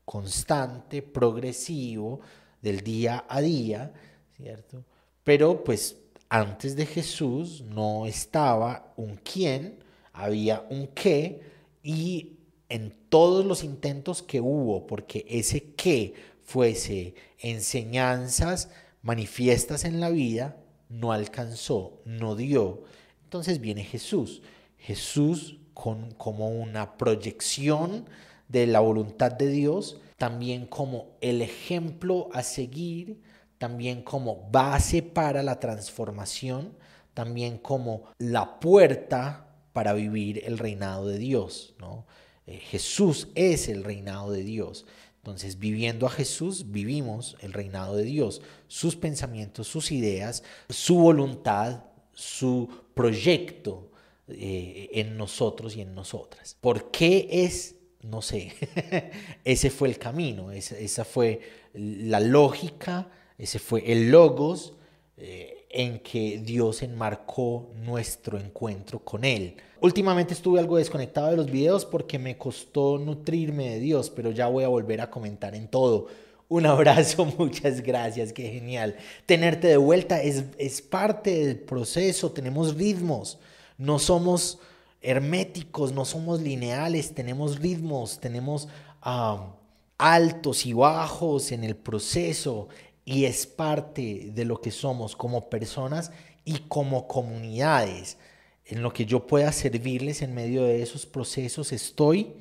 [0.07, 2.21] constante, progresivo,
[2.63, 3.93] del día a día,
[4.35, 4.83] ¿cierto?
[5.23, 5.97] Pero pues
[6.31, 9.85] antes de Jesús no estaba un quién,
[10.15, 11.58] había un qué
[11.89, 12.37] y
[12.69, 16.13] en todos los intentos que hubo porque ese qué
[16.43, 18.69] fuese enseñanzas
[19.01, 20.59] manifiestas en la vida,
[20.91, 22.83] no alcanzó, no dio.
[23.25, 24.43] Entonces viene Jesús.
[24.77, 28.05] Jesús con, como una proyección
[28.49, 33.23] de la voluntad de Dios, también como el ejemplo a seguir,
[33.57, 36.75] también como base para la transformación,
[37.15, 39.48] también como la puerta
[39.79, 41.73] para vivir el reinado de Dios.
[41.79, 42.05] ¿no?
[42.49, 44.87] Eh, Jesús es el reinado de Dios.
[45.19, 51.85] Entonces, viviendo a Jesús, vivimos el reinado de Dios, sus pensamientos, sus ideas, su voluntad,
[52.13, 53.93] su proyecto
[54.27, 56.57] eh, en nosotros y en nosotras.
[56.61, 57.77] ¿Por qué es?
[58.03, 58.55] No sé.
[59.45, 61.41] ese fue el camino, esa, fue
[61.73, 64.73] la lógica, ese fue el logos.
[65.17, 69.57] Eh, en que Dios enmarcó nuestro encuentro con Él.
[69.81, 74.49] Últimamente estuve algo desconectado de los videos porque me costó nutrirme de Dios, pero ya
[74.49, 76.09] voy a volver a comentar en todo.
[76.49, 78.97] Un abrazo, muchas gracias, qué genial.
[79.27, 83.39] Tenerte de vuelta es, es parte del proceso, tenemos ritmos,
[83.77, 84.59] no somos
[85.01, 88.69] herméticos, no somos lineales, tenemos ritmos, tenemos
[89.03, 89.55] ah,
[89.99, 92.69] altos y bajos en el proceso
[93.09, 96.13] y es parte de lo que somos como personas
[96.45, 98.19] y como comunidades.
[98.67, 102.35] En lo que yo pueda servirles en medio de esos procesos estoy,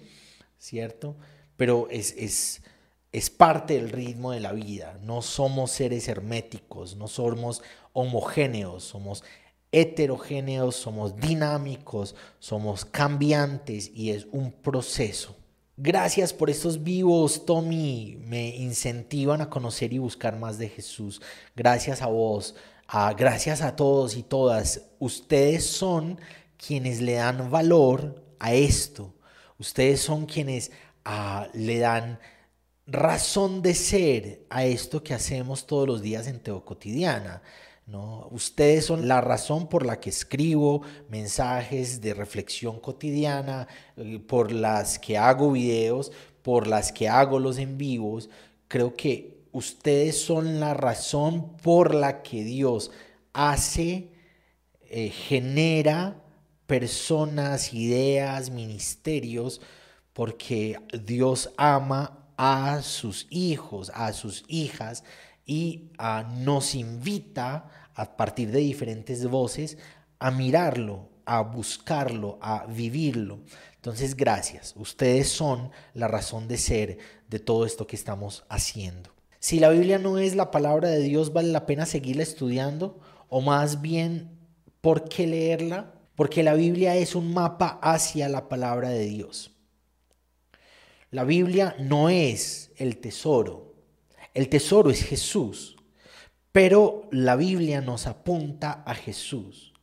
[0.59, 1.15] ¿cierto?
[1.55, 2.63] Pero es, es,
[3.13, 4.99] es parte del ritmo de la vida.
[5.03, 7.61] No somos seres herméticos, no somos
[7.93, 9.23] homogéneos, somos
[9.71, 15.36] heterogéneos, somos dinámicos, somos cambiantes y es un proceso.
[15.79, 18.17] Gracias por estos vivos, Tommy.
[18.25, 21.21] Me incentivan a conocer y buscar más de Jesús.
[21.55, 22.55] Gracias a vos.
[23.15, 24.81] gracias a todos y todas.
[24.97, 26.19] Ustedes son
[26.57, 29.13] quienes le dan valor a esto.
[29.59, 30.71] Ustedes son quienes
[31.05, 32.19] ah, le dan
[32.87, 37.43] razón de ser a esto que hacemos todos los días en Teo Cotidiana.
[37.87, 38.27] ¿No?
[38.31, 44.99] Ustedes son la razón por la que escribo mensajes de reflexión cotidiana, eh, por las
[44.99, 46.11] que hago videos,
[46.43, 48.29] por las que hago los en vivos.
[48.67, 52.91] Creo que ustedes son la razón por la que Dios
[53.31, 54.11] hace,
[54.81, 56.21] eh, genera
[56.67, 59.61] personas, ideas, ministerios,
[60.11, 65.03] porque Dios ama a sus hijos, a sus hijas,
[65.47, 65.89] y
[66.43, 69.77] nos invita a partir de diferentes voces
[70.19, 73.39] a mirarlo, a buscarlo, a vivirlo.
[73.75, 74.73] Entonces, gracias.
[74.75, 76.97] Ustedes son la razón de ser
[77.29, 79.09] de todo esto que estamos haciendo.
[79.39, 82.99] Si la Biblia no es la palabra de Dios, ¿vale la pena seguirla estudiando?
[83.29, 84.37] O más bien,
[84.81, 85.93] ¿por qué leerla?
[86.15, 89.51] Porque la Biblia es un mapa hacia la palabra de Dios.
[91.11, 93.66] La Biblia no es el tesoro,
[94.37, 95.77] el tesoro es Jesús,
[96.51, 99.73] pero la Biblia nos apunta a Jesús.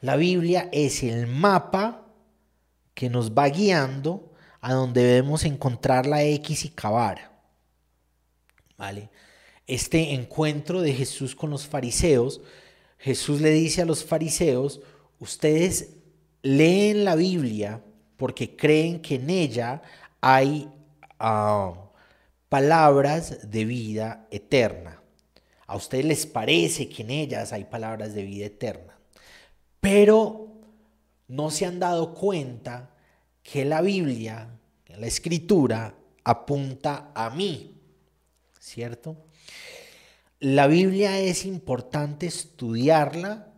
[0.00, 2.08] La Biblia es el mapa
[2.92, 7.40] que nos va guiando a donde debemos encontrar la X y cavar.
[8.76, 9.10] ¿Vale?
[9.68, 12.40] Este encuentro de Jesús con los fariseos,
[12.98, 14.80] Jesús le dice a los fariseos,
[15.20, 15.90] ustedes
[16.42, 17.80] leen la Biblia
[18.16, 19.82] porque creen que en ella
[20.20, 20.68] hay
[21.20, 21.89] ah,
[22.50, 25.00] palabras de vida eterna.
[25.66, 28.98] A ustedes les parece que en ellas hay palabras de vida eterna,
[29.80, 30.48] pero
[31.28, 32.90] no se han dado cuenta
[33.42, 34.50] que la Biblia,
[34.88, 35.94] la escritura,
[36.24, 37.80] apunta a mí,
[38.58, 39.16] ¿cierto?
[40.40, 43.52] La Biblia es importante estudiarla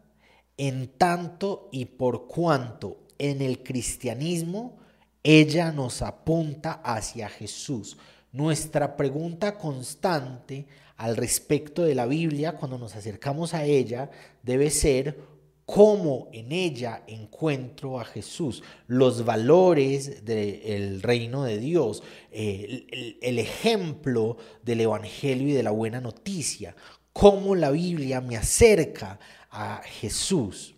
[0.58, 4.78] en tanto y por cuanto en el cristianismo
[5.22, 7.96] ella nos apunta hacia Jesús.
[8.32, 10.66] Nuestra pregunta constante
[10.96, 14.10] al respecto de la Biblia, cuando nos acercamos a ella,
[14.42, 15.18] debe ser
[15.66, 24.36] cómo en ella encuentro a Jesús, los valores del reino de Dios, el, el ejemplo
[24.62, 26.74] del Evangelio y de la buena noticia,
[27.12, 29.18] cómo la Biblia me acerca
[29.50, 30.74] a Jesús.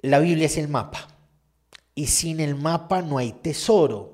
[0.00, 1.08] La Biblia es el mapa
[1.94, 4.13] y sin el mapa no hay tesoro.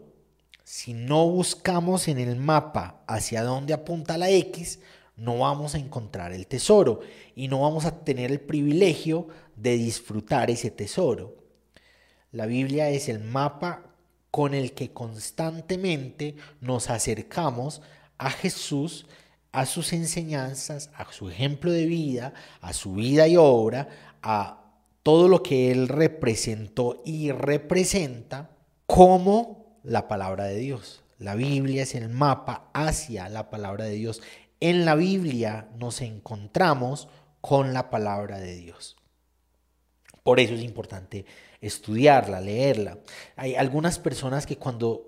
[0.72, 4.78] Si no buscamos en el mapa hacia dónde apunta la X,
[5.16, 7.00] no vamos a encontrar el tesoro
[7.34, 11.34] y no vamos a tener el privilegio de disfrutar ese tesoro.
[12.30, 13.82] La Biblia es el mapa
[14.30, 17.82] con el que constantemente nos acercamos
[18.16, 19.08] a Jesús,
[19.50, 23.88] a sus enseñanzas, a su ejemplo de vida, a su vida y obra,
[24.22, 24.70] a
[25.02, 28.50] todo lo que Él representó y representa
[28.86, 31.02] como la palabra de Dios.
[31.18, 34.22] La Biblia es el mapa hacia la palabra de Dios.
[34.60, 37.08] En la Biblia nos encontramos
[37.40, 38.96] con la palabra de Dios.
[40.22, 41.24] Por eso es importante
[41.60, 42.98] estudiarla, leerla.
[43.36, 45.06] Hay algunas personas que cuando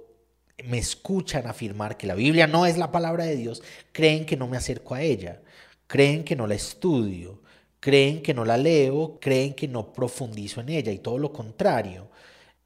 [0.65, 3.63] me escuchan afirmar que la Biblia no es la palabra de Dios,
[3.93, 5.43] creen que no me acerco a ella,
[5.87, 7.43] creen que no la estudio,
[7.81, 12.09] creen que no la leo, creen que no profundizo en ella y todo lo contrario.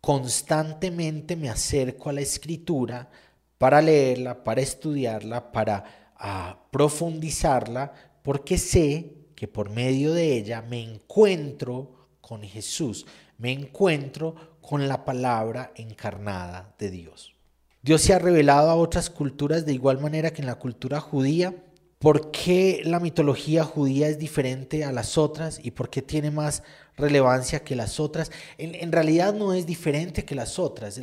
[0.06, 3.10] Constantemente me acerco a la escritura
[3.58, 7.92] para leerla, para estudiarla, para ah, profundizarla,
[8.22, 13.04] porque sé que por medio de ella me encuentro con Jesús,
[13.36, 17.34] me encuentro con la palabra encarnada de Dios.
[17.82, 21.52] Dios se ha revelado a otras culturas de igual manera que en la cultura judía.
[21.98, 26.62] ¿Por qué la mitología judía es diferente a las otras y por qué tiene más
[26.96, 28.30] relevancia que las otras?
[28.58, 30.98] En, realidad no es diferente que las otras.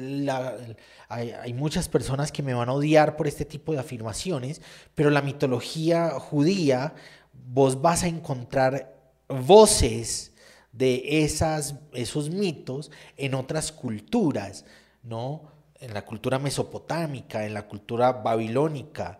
[1.10, 4.62] hay, hay muchas personas que me van a odiar por este tipo de afirmaciones,
[4.94, 6.94] pero la mitología judía,
[7.34, 8.96] vos vas a encontrar
[9.28, 10.34] voces
[10.72, 14.66] de esas, esos mitos en otras culturas,
[15.04, 15.44] ¿no?
[15.80, 19.20] En la cultura mesopotámica, en la cultura babilónica.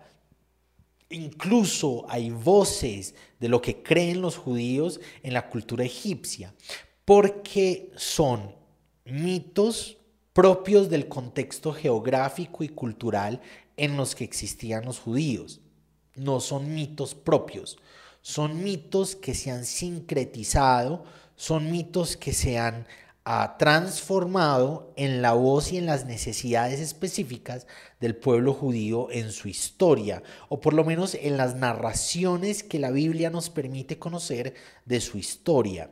[1.14, 6.54] Incluso hay voces de lo que creen los judíos en la cultura egipcia,
[7.06, 8.52] porque son
[9.06, 9.98] mitos
[10.34, 13.42] propios del contexto geográfico y cultural
[13.78, 15.62] en los que existían los judíos.
[16.16, 17.78] No son mitos propios,
[18.22, 21.04] son mitos que se han sincretizado
[21.36, 22.86] son mitos que se han
[23.26, 27.68] ah, transformado en la voz y en las necesidades específicas
[28.00, 32.92] del pueblo judío en su historia, o por lo menos en las narraciones que la
[32.92, 34.54] Biblia nos permite conocer
[34.86, 35.90] de su historia.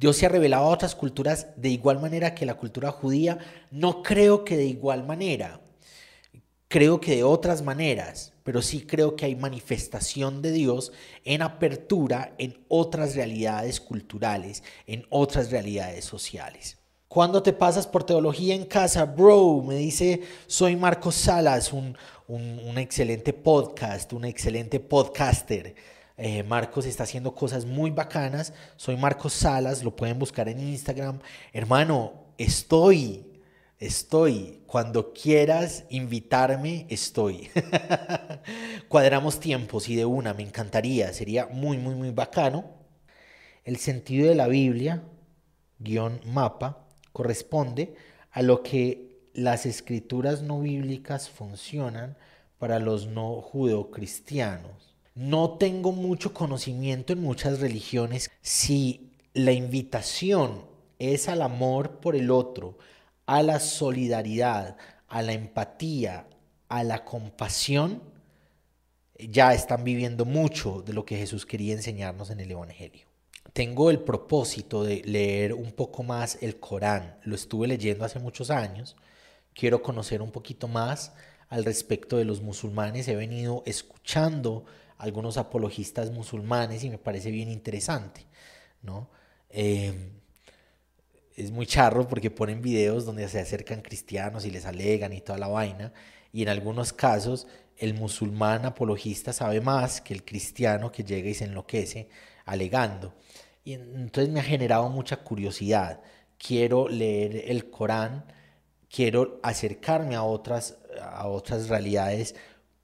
[0.00, 3.38] Dios se ha revelado a otras culturas de igual manera que la cultura judía.
[3.70, 5.60] No creo que de igual manera.
[6.68, 10.90] Creo que de otras maneras pero sí creo que hay manifestación de Dios
[11.24, 16.76] en apertura en otras realidades culturales, en otras realidades sociales.
[17.06, 21.96] Cuando te pasas por teología en casa, bro, me dice, soy Marcos Salas, un,
[22.76, 25.76] excelente podcast, un excelente podcaster.
[26.16, 28.52] Eh, Marcos está haciendo cosas muy bacanas.
[28.74, 31.20] Soy Marcos Salas, lo pueden buscar en Instagram.
[31.52, 33.29] Hermano, estoy
[33.80, 34.60] Estoy.
[34.66, 37.48] Cuando quieras invitarme, estoy.
[38.88, 41.10] Cuadramos tiempos y de una, me encantaría.
[41.14, 42.66] Sería muy, muy, muy bacano.
[43.64, 45.02] El sentido de la Biblia,
[45.78, 47.94] guion mapa, corresponde
[48.30, 52.18] a lo que las escrituras no bíblicas funcionan
[52.58, 54.94] para los no judeocristianos.
[55.14, 60.66] No tengo mucho conocimiento en muchas religiones si la invitación
[60.98, 62.76] es al amor por el otro,
[63.30, 64.76] a la solidaridad,
[65.06, 66.26] a la empatía,
[66.68, 68.02] a la compasión,
[69.16, 73.06] ya están viviendo mucho de lo que Jesús quería enseñarnos en el Evangelio.
[73.52, 77.20] Tengo el propósito de leer un poco más el Corán.
[77.22, 78.96] Lo estuve leyendo hace muchos años.
[79.54, 81.12] Quiero conocer un poquito más
[81.50, 83.06] al respecto de los musulmanes.
[83.06, 84.64] He venido escuchando
[84.98, 88.26] algunos apologistas musulmanes y me parece bien interesante.
[88.82, 89.08] ¿no?
[89.50, 90.19] Eh,
[91.40, 95.38] es muy charro porque ponen videos donde se acercan cristianos y les alegan y toda
[95.38, 95.92] la vaina.
[96.32, 101.34] Y en algunos casos el musulmán apologista sabe más que el cristiano que llega y
[101.34, 102.08] se enloquece
[102.44, 103.14] alegando.
[103.64, 106.00] Y entonces me ha generado mucha curiosidad.
[106.38, 108.24] Quiero leer el Corán,
[108.90, 112.34] quiero acercarme a otras, a otras realidades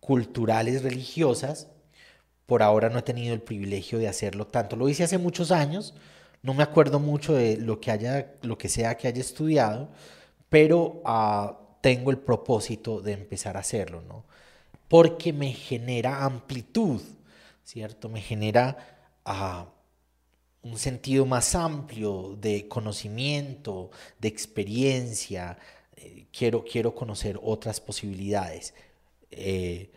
[0.00, 1.68] culturales, religiosas.
[2.46, 4.76] Por ahora no he tenido el privilegio de hacerlo tanto.
[4.76, 5.94] Lo hice hace muchos años,
[6.47, 9.90] no me acuerdo mucho de lo que, haya, lo que sea que haya estudiado,
[10.49, 14.24] pero ah, tengo el propósito de empezar a hacerlo, ¿no?
[14.86, 17.03] Porque me genera amplitud,
[17.64, 18.09] ¿cierto?
[18.09, 18.76] Me genera
[19.24, 19.66] ah,
[20.62, 23.90] un sentido más amplio de conocimiento,
[24.20, 25.59] de experiencia.
[25.97, 28.72] Eh, quiero, quiero conocer otras posibilidades.
[29.32, 29.90] Eh,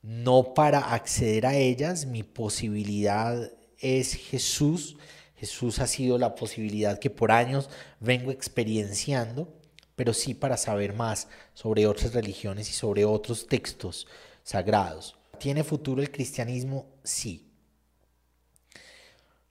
[0.00, 4.96] no para acceder a ellas, mi posibilidad es Jesús
[5.42, 7.68] Jesús ha sido la posibilidad que por años
[7.98, 9.52] vengo experienciando,
[9.96, 14.06] pero sí para saber más sobre otras religiones y sobre otros textos
[14.44, 15.16] sagrados.
[15.40, 16.86] ¿Tiene futuro el cristianismo?
[17.02, 17.50] Sí.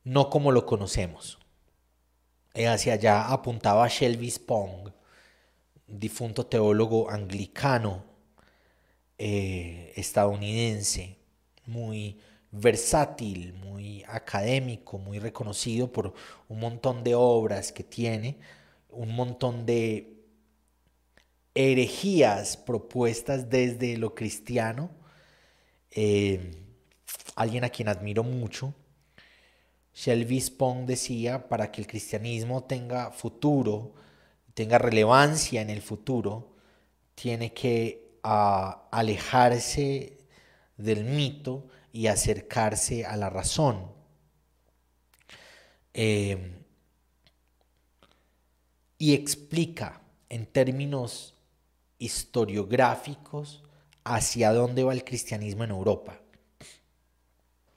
[0.05, 1.37] No como lo conocemos.
[2.53, 4.93] Eh, hacia allá apuntaba Shelby Spong,
[5.87, 8.05] difunto teólogo anglicano
[9.17, 11.17] eh, estadounidense,
[11.65, 12.17] muy
[12.51, 16.13] versátil, muy académico, muy reconocido por
[16.49, 18.37] un montón de obras que tiene,
[18.89, 20.21] un montón de
[21.55, 24.91] herejías propuestas desde lo cristiano.
[25.91, 26.51] Eh,
[27.35, 28.73] alguien a quien admiro mucho,
[29.93, 33.93] Shelby Spong decía, para que el cristianismo tenga futuro,
[34.53, 36.55] tenga relevancia en el futuro,
[37.15, 40.17] tiene que ah, alejarse
[40.77, 43.91] del mito y acercarse a la razón.
[45.93, 46.63] Eh,
[48.97, 51.33] y explica en términos
[51.97, 53.63] historiográficos
[54.03, 56.19] hacia dónde va el cristianismo en Europa.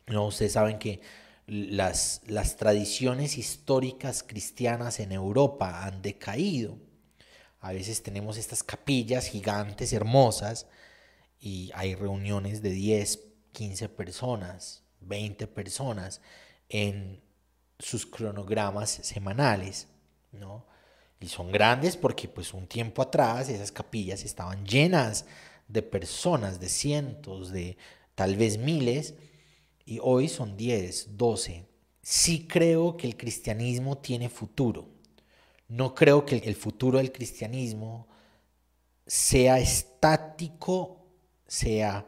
[0.06, 1.00] No, ustedes saben que
[1.46, 6.78] las, las tradiciones históricas cristianas en Europa han decaído.
[7.60, 10.66] A veces tenemos estas capillas gigantes, hermosas,
[11.40, 13.20] y hay reuniones de 10,
[13.54, 16.20] 15 personas, 20 personas
[16.68, 17.22] en
[17.78, 19.88] sus cronogramas semanales,
[20.32, 20.66] ¿no?
[21.20, 25.24] Y son grandes porque pues un tiempo atrás esas capillas estaban llenas
[25.68, 27.78] de personas, de cientos, de
[28.14, 29.14] tal vez miles,
[29.86, 31.66] y hoy son 10, 12.
[32.02, 34.88] Sí creo que el cristianismo tiene futuro.
[35.68, 38.06] No creo que el futuro del cristianismo
[39.06, 41.06] sea estático,
[41.46, 42.06] sea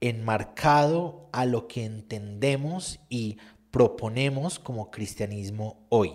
[0.00, 3.38] enmarcado a lo que entendemos y
[3.70, 6.12] proponemos como cristianismo hoy.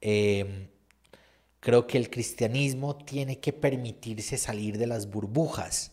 [0.00, 0.68] Em,
[1.60, 5.92] creo que el cristianismo tiene que permitirse salir de las burbujas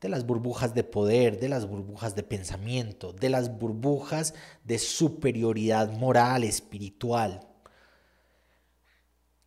[0.00, 4.34] de las burbujas de poder, de las burbujas de pensamiento, de las burbujas
[4.64, 7.40] de superioridad moral, espiritual.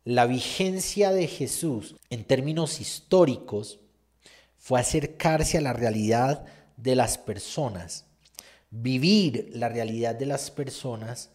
[0.04, 3.80] La vigencia de Jesús en términos históricos
[4.62, 6.46] fue acercarse a la realidad
[6.76, 8.06] de las personas,
[8.70, 11.30] vivir la realidad de las personas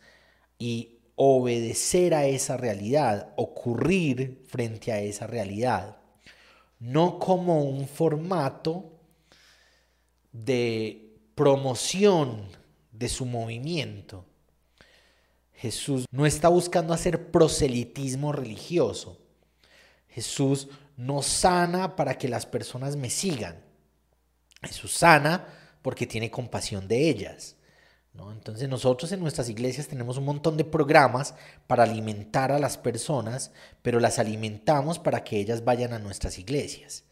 [0.58, 5.98] y obedecer a esa realidad, ocurrir frente a esa realidad,
[6.80, 8.94] no como un formato
[10.32, 12.48] de promoción
[12.94, 14.24] de su movimiento.
[15.54, 19.20] Jesús no está buscando hacer proselitismo religioso.
[20.08, 23.64] Jesús no sana para que las personas me sigan.
[24.64, 25.48] Jesús sana
[25.82, 27.56] porque tiene compasión de ellas.
[28.14, 28.32] ¿no?
[28.32, 31.36] Entonces nosotros en nuestras iglesias tenemos un montón de programas
[31.68, 33.52] para alimentar a las personas,
[33.84, 37.04] pero las alimentamos para que ellas vayan a nuestras iglesias.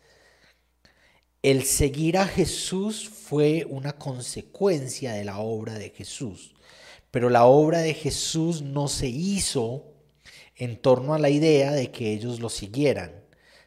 [1.43, 6.55] El seguir a Jesús fue una consecuencia de la obra de Jesús,
[7.11, 9.93] pero la obra de Jesús no se hizo
[10.55, 13.24] en torno a la idea de que ellos lo siguieran.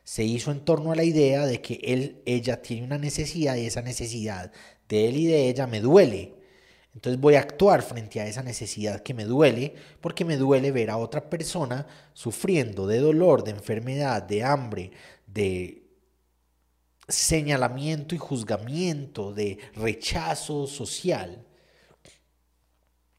[0.09, 3.67] Se hizo en torno a la idea de que él, ella tiene una necesidad y
[3.67, 4.51] esa necesidad
[4.89, 6.35] de él y de ella me duele.
[6.95, 10.89] Entonces voy a actuar frente a esa necesidad que me duele, porque me duele ver
[10.89, 14.93] a otra persona sufriendo de dolor, de enfermedad, de hambre,
[15.27, 15.83] de
[17.07, 21.45] señalamiento y juzgamiento, de rechazo social.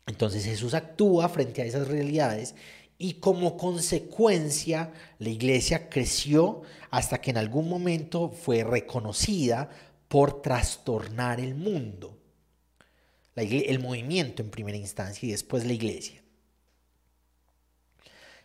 [0.08, 2.56] Entonces Jesús actúa frente a esas realidades
[3.02, 9.70] y como consecuencia la iglesia creció hasta que en algún momento fue reconocida
[10.10, 12.18] por trastornar el mundo.
[13.36, 16.22] el movimiento en primera instancia y después la iglesia.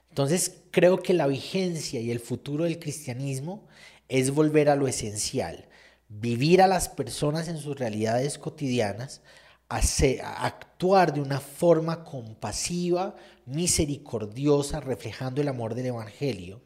[0.08, 3.66] Entonces creo que la vigencia y el futuro del cristianismo
[4.08, 5.66] es volver a lo esencial,
[6.08, 9.20] vivir a las personas en sus realidades cotidianas,
[9.68, 13.14] actuar de una forma compasiva,
[13.46, 16.62] misericordiosa, reflejando el amor del Evangelio,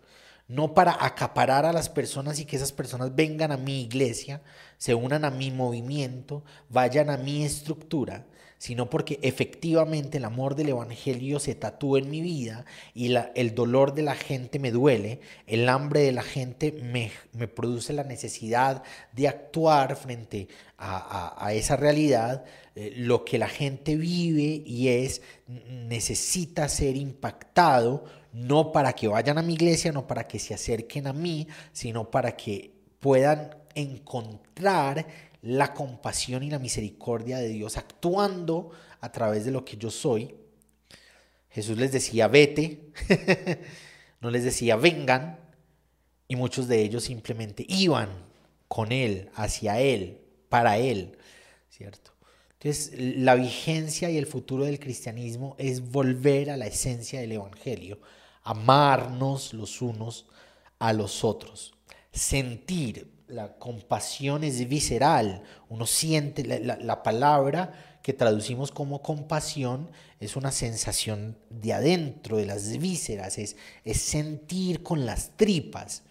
[0.48, 4.42] no para acaparar a las personas y que esas personas vengan a mi iglesia,
[4.78, 8.26] se unan a mi movimiento, vayan a mi estructura,
[8.58, 13.94] sino porque efectivamente el amor del Evangelio se tatúa en mi vida y el dolor
[13.94, 17.12] de la gente me duele, el hambre de la gente me,
[17.48, 18.82] produce la necesidad
[19.12, 22.44] de actuar frente a, esa realidad,
[22.74, 29.38] eh, lo que la gente vive y es, necesita ser impactado, no para que vayan
[29.38, 35.06] a mi iglesia, no para que se acerquen a mí, sino para que puedan encontrar
[35.42, 38.70] la compasión y la misericordia de Dios actuando
[39.00, 40.34] a través de lo que yo soy.
[41.50, 42.92] Jesús les decía, vete,
[44.20, 45.38] no les decía, vengan,
[46.26, 48.10] y muchos de ellos simplemente iban
[48.68, 51.16] con Él, hacia Él, para Él,
[51.70, 52.12] ¿cierto?
[52.52, 58.00] Entonces, la vigencia y el futuro del cristianismo es volver a la esencia del Evangelio,
[58.42, 60.26] amarnos los unos
[60.78, 61.74] a los otros,
[62.12, 70.50] sentir, la compasión es visceral, uno siente la, palabra que traducimos como compasión es una
[70.50, 76.02] sensación de adentro, de las vísceras, es, es sentir con las tripas.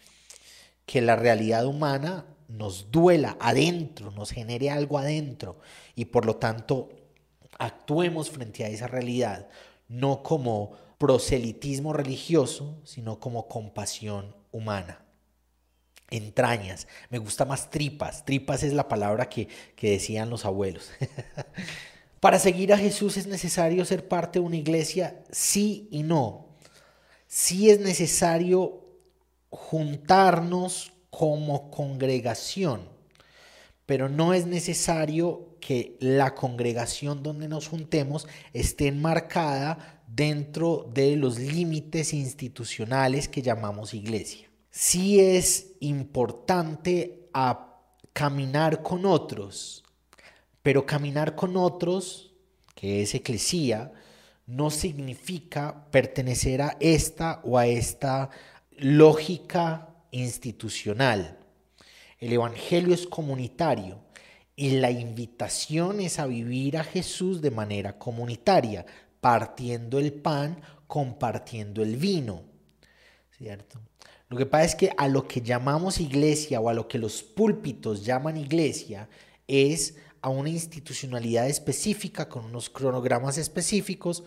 [0.86, 5.60] que la realidad humana nos duela adentro, nos genere algo adentro
[5.96, 6.90] y por lo tanto
[7.60, 9.50] actuemos frente a esa realidad,
[9.90, 15.07] no como proselitismo religioso, sino como compasión humana.
[16.10, 20.90] Entrañas, me gusta más tripas, tripas es la palabra que, que decían los abuelos.
[22.20, 26.48] Para seguir a Jesús es necesario ser parte de una iglesia, sí y no.
[27.28, 28.86] Sí es necesario
[29.50, 32.88] juntarnos como congregación,
[33.86, 41.38] pero no es necesario que la congregación donde nos juntemos esté enmarcada dentro de los
[41.38, 44.47] límites institucionales que llamamos iglesia.
[44.80, 47.82] Sí es importante a
[48.14, 49.84] caminar con otros,
[50.62, 52.32] pero caminar con otros,
[52.76, 53.92] que es eclesía,
[54.46, 58.30] no significa pertenecer a esta o a esta
[58.78, 61.40] lógica institucional.
[62.20, 63.98] El Evangelio es comunitario
[64.56, 68.86] y la invitación es a vivir a Jesús de manera comunitaria,
[69.22, 72.44] partiendo el pan, compartiendo el vino.
[73.32, 73.80] ¿Cierto?
[74.30, 77.24] Lo que pasa es que a lo que llamamos iglesia o a lo que los
[77.24, 79.10] púlpitos llaman iglesia
[79.48, 84.24] es a una institucionalidad específica, con unos cronogramas específicos,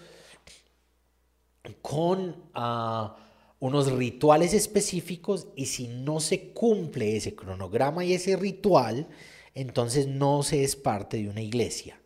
[1.82, 2.36] con...
[2.54, 3.30] Uh,
[3.60, 9.06] unos rituales específicos y si no se cumple ese cronograma y ese ritual,
[9.54, 12.00] entonces no se es parte de una iglesia.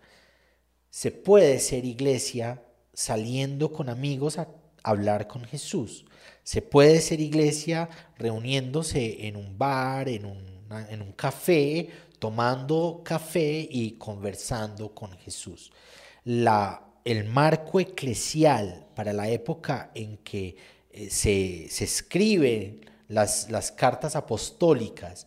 [0.90, 4.48] Se puede ser iglesia saliendo con amigos a
[4.82, 6.04] hablar con Jesús.
[6.44, 10.44] Se puede ser iglesia reuniéndose en un bar, en un,
[10.90, 11.88] en un café,
[12.18, 15.72] tomando café y conversando con Jesús.
[16.24, 20.56] La, el marco eclesial para la época en que
[20.90, 25.26] eh, se, se escriben las, las cartas apostólicas,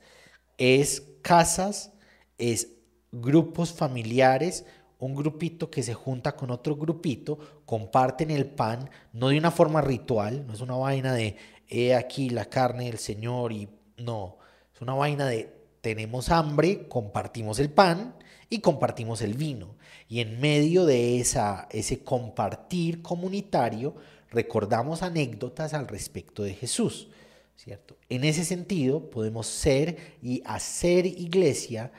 [0.57, 1.91] es casas,
[2.37, 2.69] es
[3.11, 4.65] grupos familiares,
[4.99, 9.81] un grupito que se junta con otro grupito, comparten el pan, no de una forma
[9.81, 11.35] ritual, no es una vaina de,
[11.67, 14.37] he aquí la carne del Señor y no,
[14.73, 18.15] es una vaina de, tenemos hambre, compartimos el pan
[18.49, 19.75] y compartimos el vino.
[20.09, 23.95] Y en medio de esa, ese compartir comunitario,
[24.31, 27.09] recordamos anécdotas al respecto de Jesús,
[27.55, 27.97] ¿cierto?
[28.09, 31.91] En ese sentido, podemos ser y hacer iglesia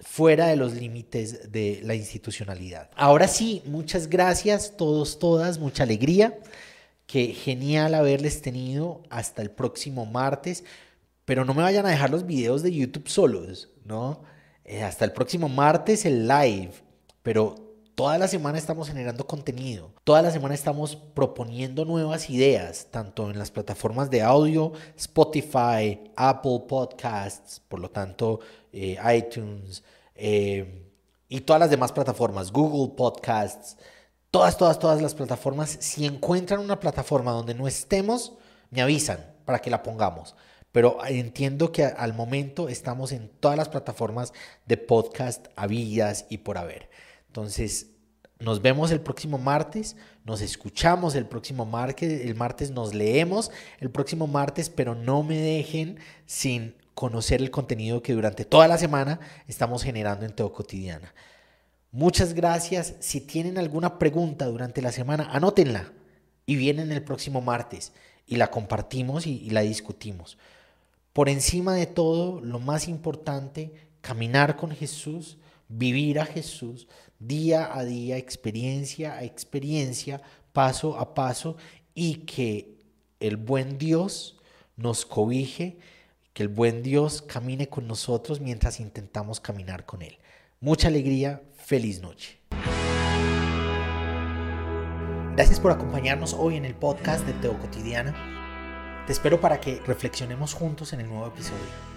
[0.00, 2.90] fuera de los límites de la institucionalidad.
[2.96, 6.38] Ahora sí, muchas gracias todos, todas, mucha alegría.
[7.06, 10.64] Qué genial haberles tenido hasta el próximo martes,
[11.24, 14.22] pero no me vayan a dejar los videos de YouTube solos, ¿no?
[14.64, 16.70] Eh, hasta el próximo martes el live,
[17.22, 17.69] pero
[18.00, 23.38] Toda la semana estamos generando contenido, toda la semana estamos proponiendo nuevas ideas, tanto en
[23.38, 28.40] las plataformas de audio, Spotify, Apple Podcasts, por lo tanto
[28.72, 29.84] eh, iTunes
[30.14, 30.88] eh,
[31.28, 33.76] y todas las demás plataformas, Google Podcasts,
[34.30, 35.76] todas, todas, todas las plataformas.
[35.80, 38.32] Si encuentran una plataforma donde no estemos,
[38.70, 40.36] me avisan para que la pongamos.
[40.72, 44.32] Pero entiendo que al momento estamos en todas las plataformas
[44.64, 46.88] de podcast habidas y por haber.
[47.30, 47.86] Entonces,
[48.40, 53.88] nos vemos el próximo martes, nos escuchamos el próximo martes, el martes nos leemos el
[53.88, 59.20] próximo martes, pero no me dejen sin conocer el contenido que durante toda la semana
[59.46, 61.14] estamos generando en Teo Cotidiana.
[61.92, 62.94] Muchas gracias.
[62.98, 65.92] Si tienen alguna pregunta durante la semana, anótenla
[66.46, 67.92] y vienen el próximo martes
[68.26, 70.36] y la compartimos y, y la discutimos.
[71.12, 76.88] Por encima de todo, lo más importante, caminar con Jesús, vivir a Jesús,
[77.20, 80.20] día a día, experiencia a experiencia,
[80.52, 81.56] paso a paso,
[81.94, 82.78] y que
[83.20, 84.40] el buen Dios
[84.76, 85.78] nos cobije,
[86.32, 90.18] que el buen Dios camine con nosotros mientras intentamos caminar con Él.
[90.58, 92.38] Mucha alegría, feliz noche.
[95.36, 99.04] Gracias por acompañarnos hoy en el podcast de Teo Cotidiana.
[99.06, 101.89] Te espero para que reflexionemos juntos en el nuevo episodio.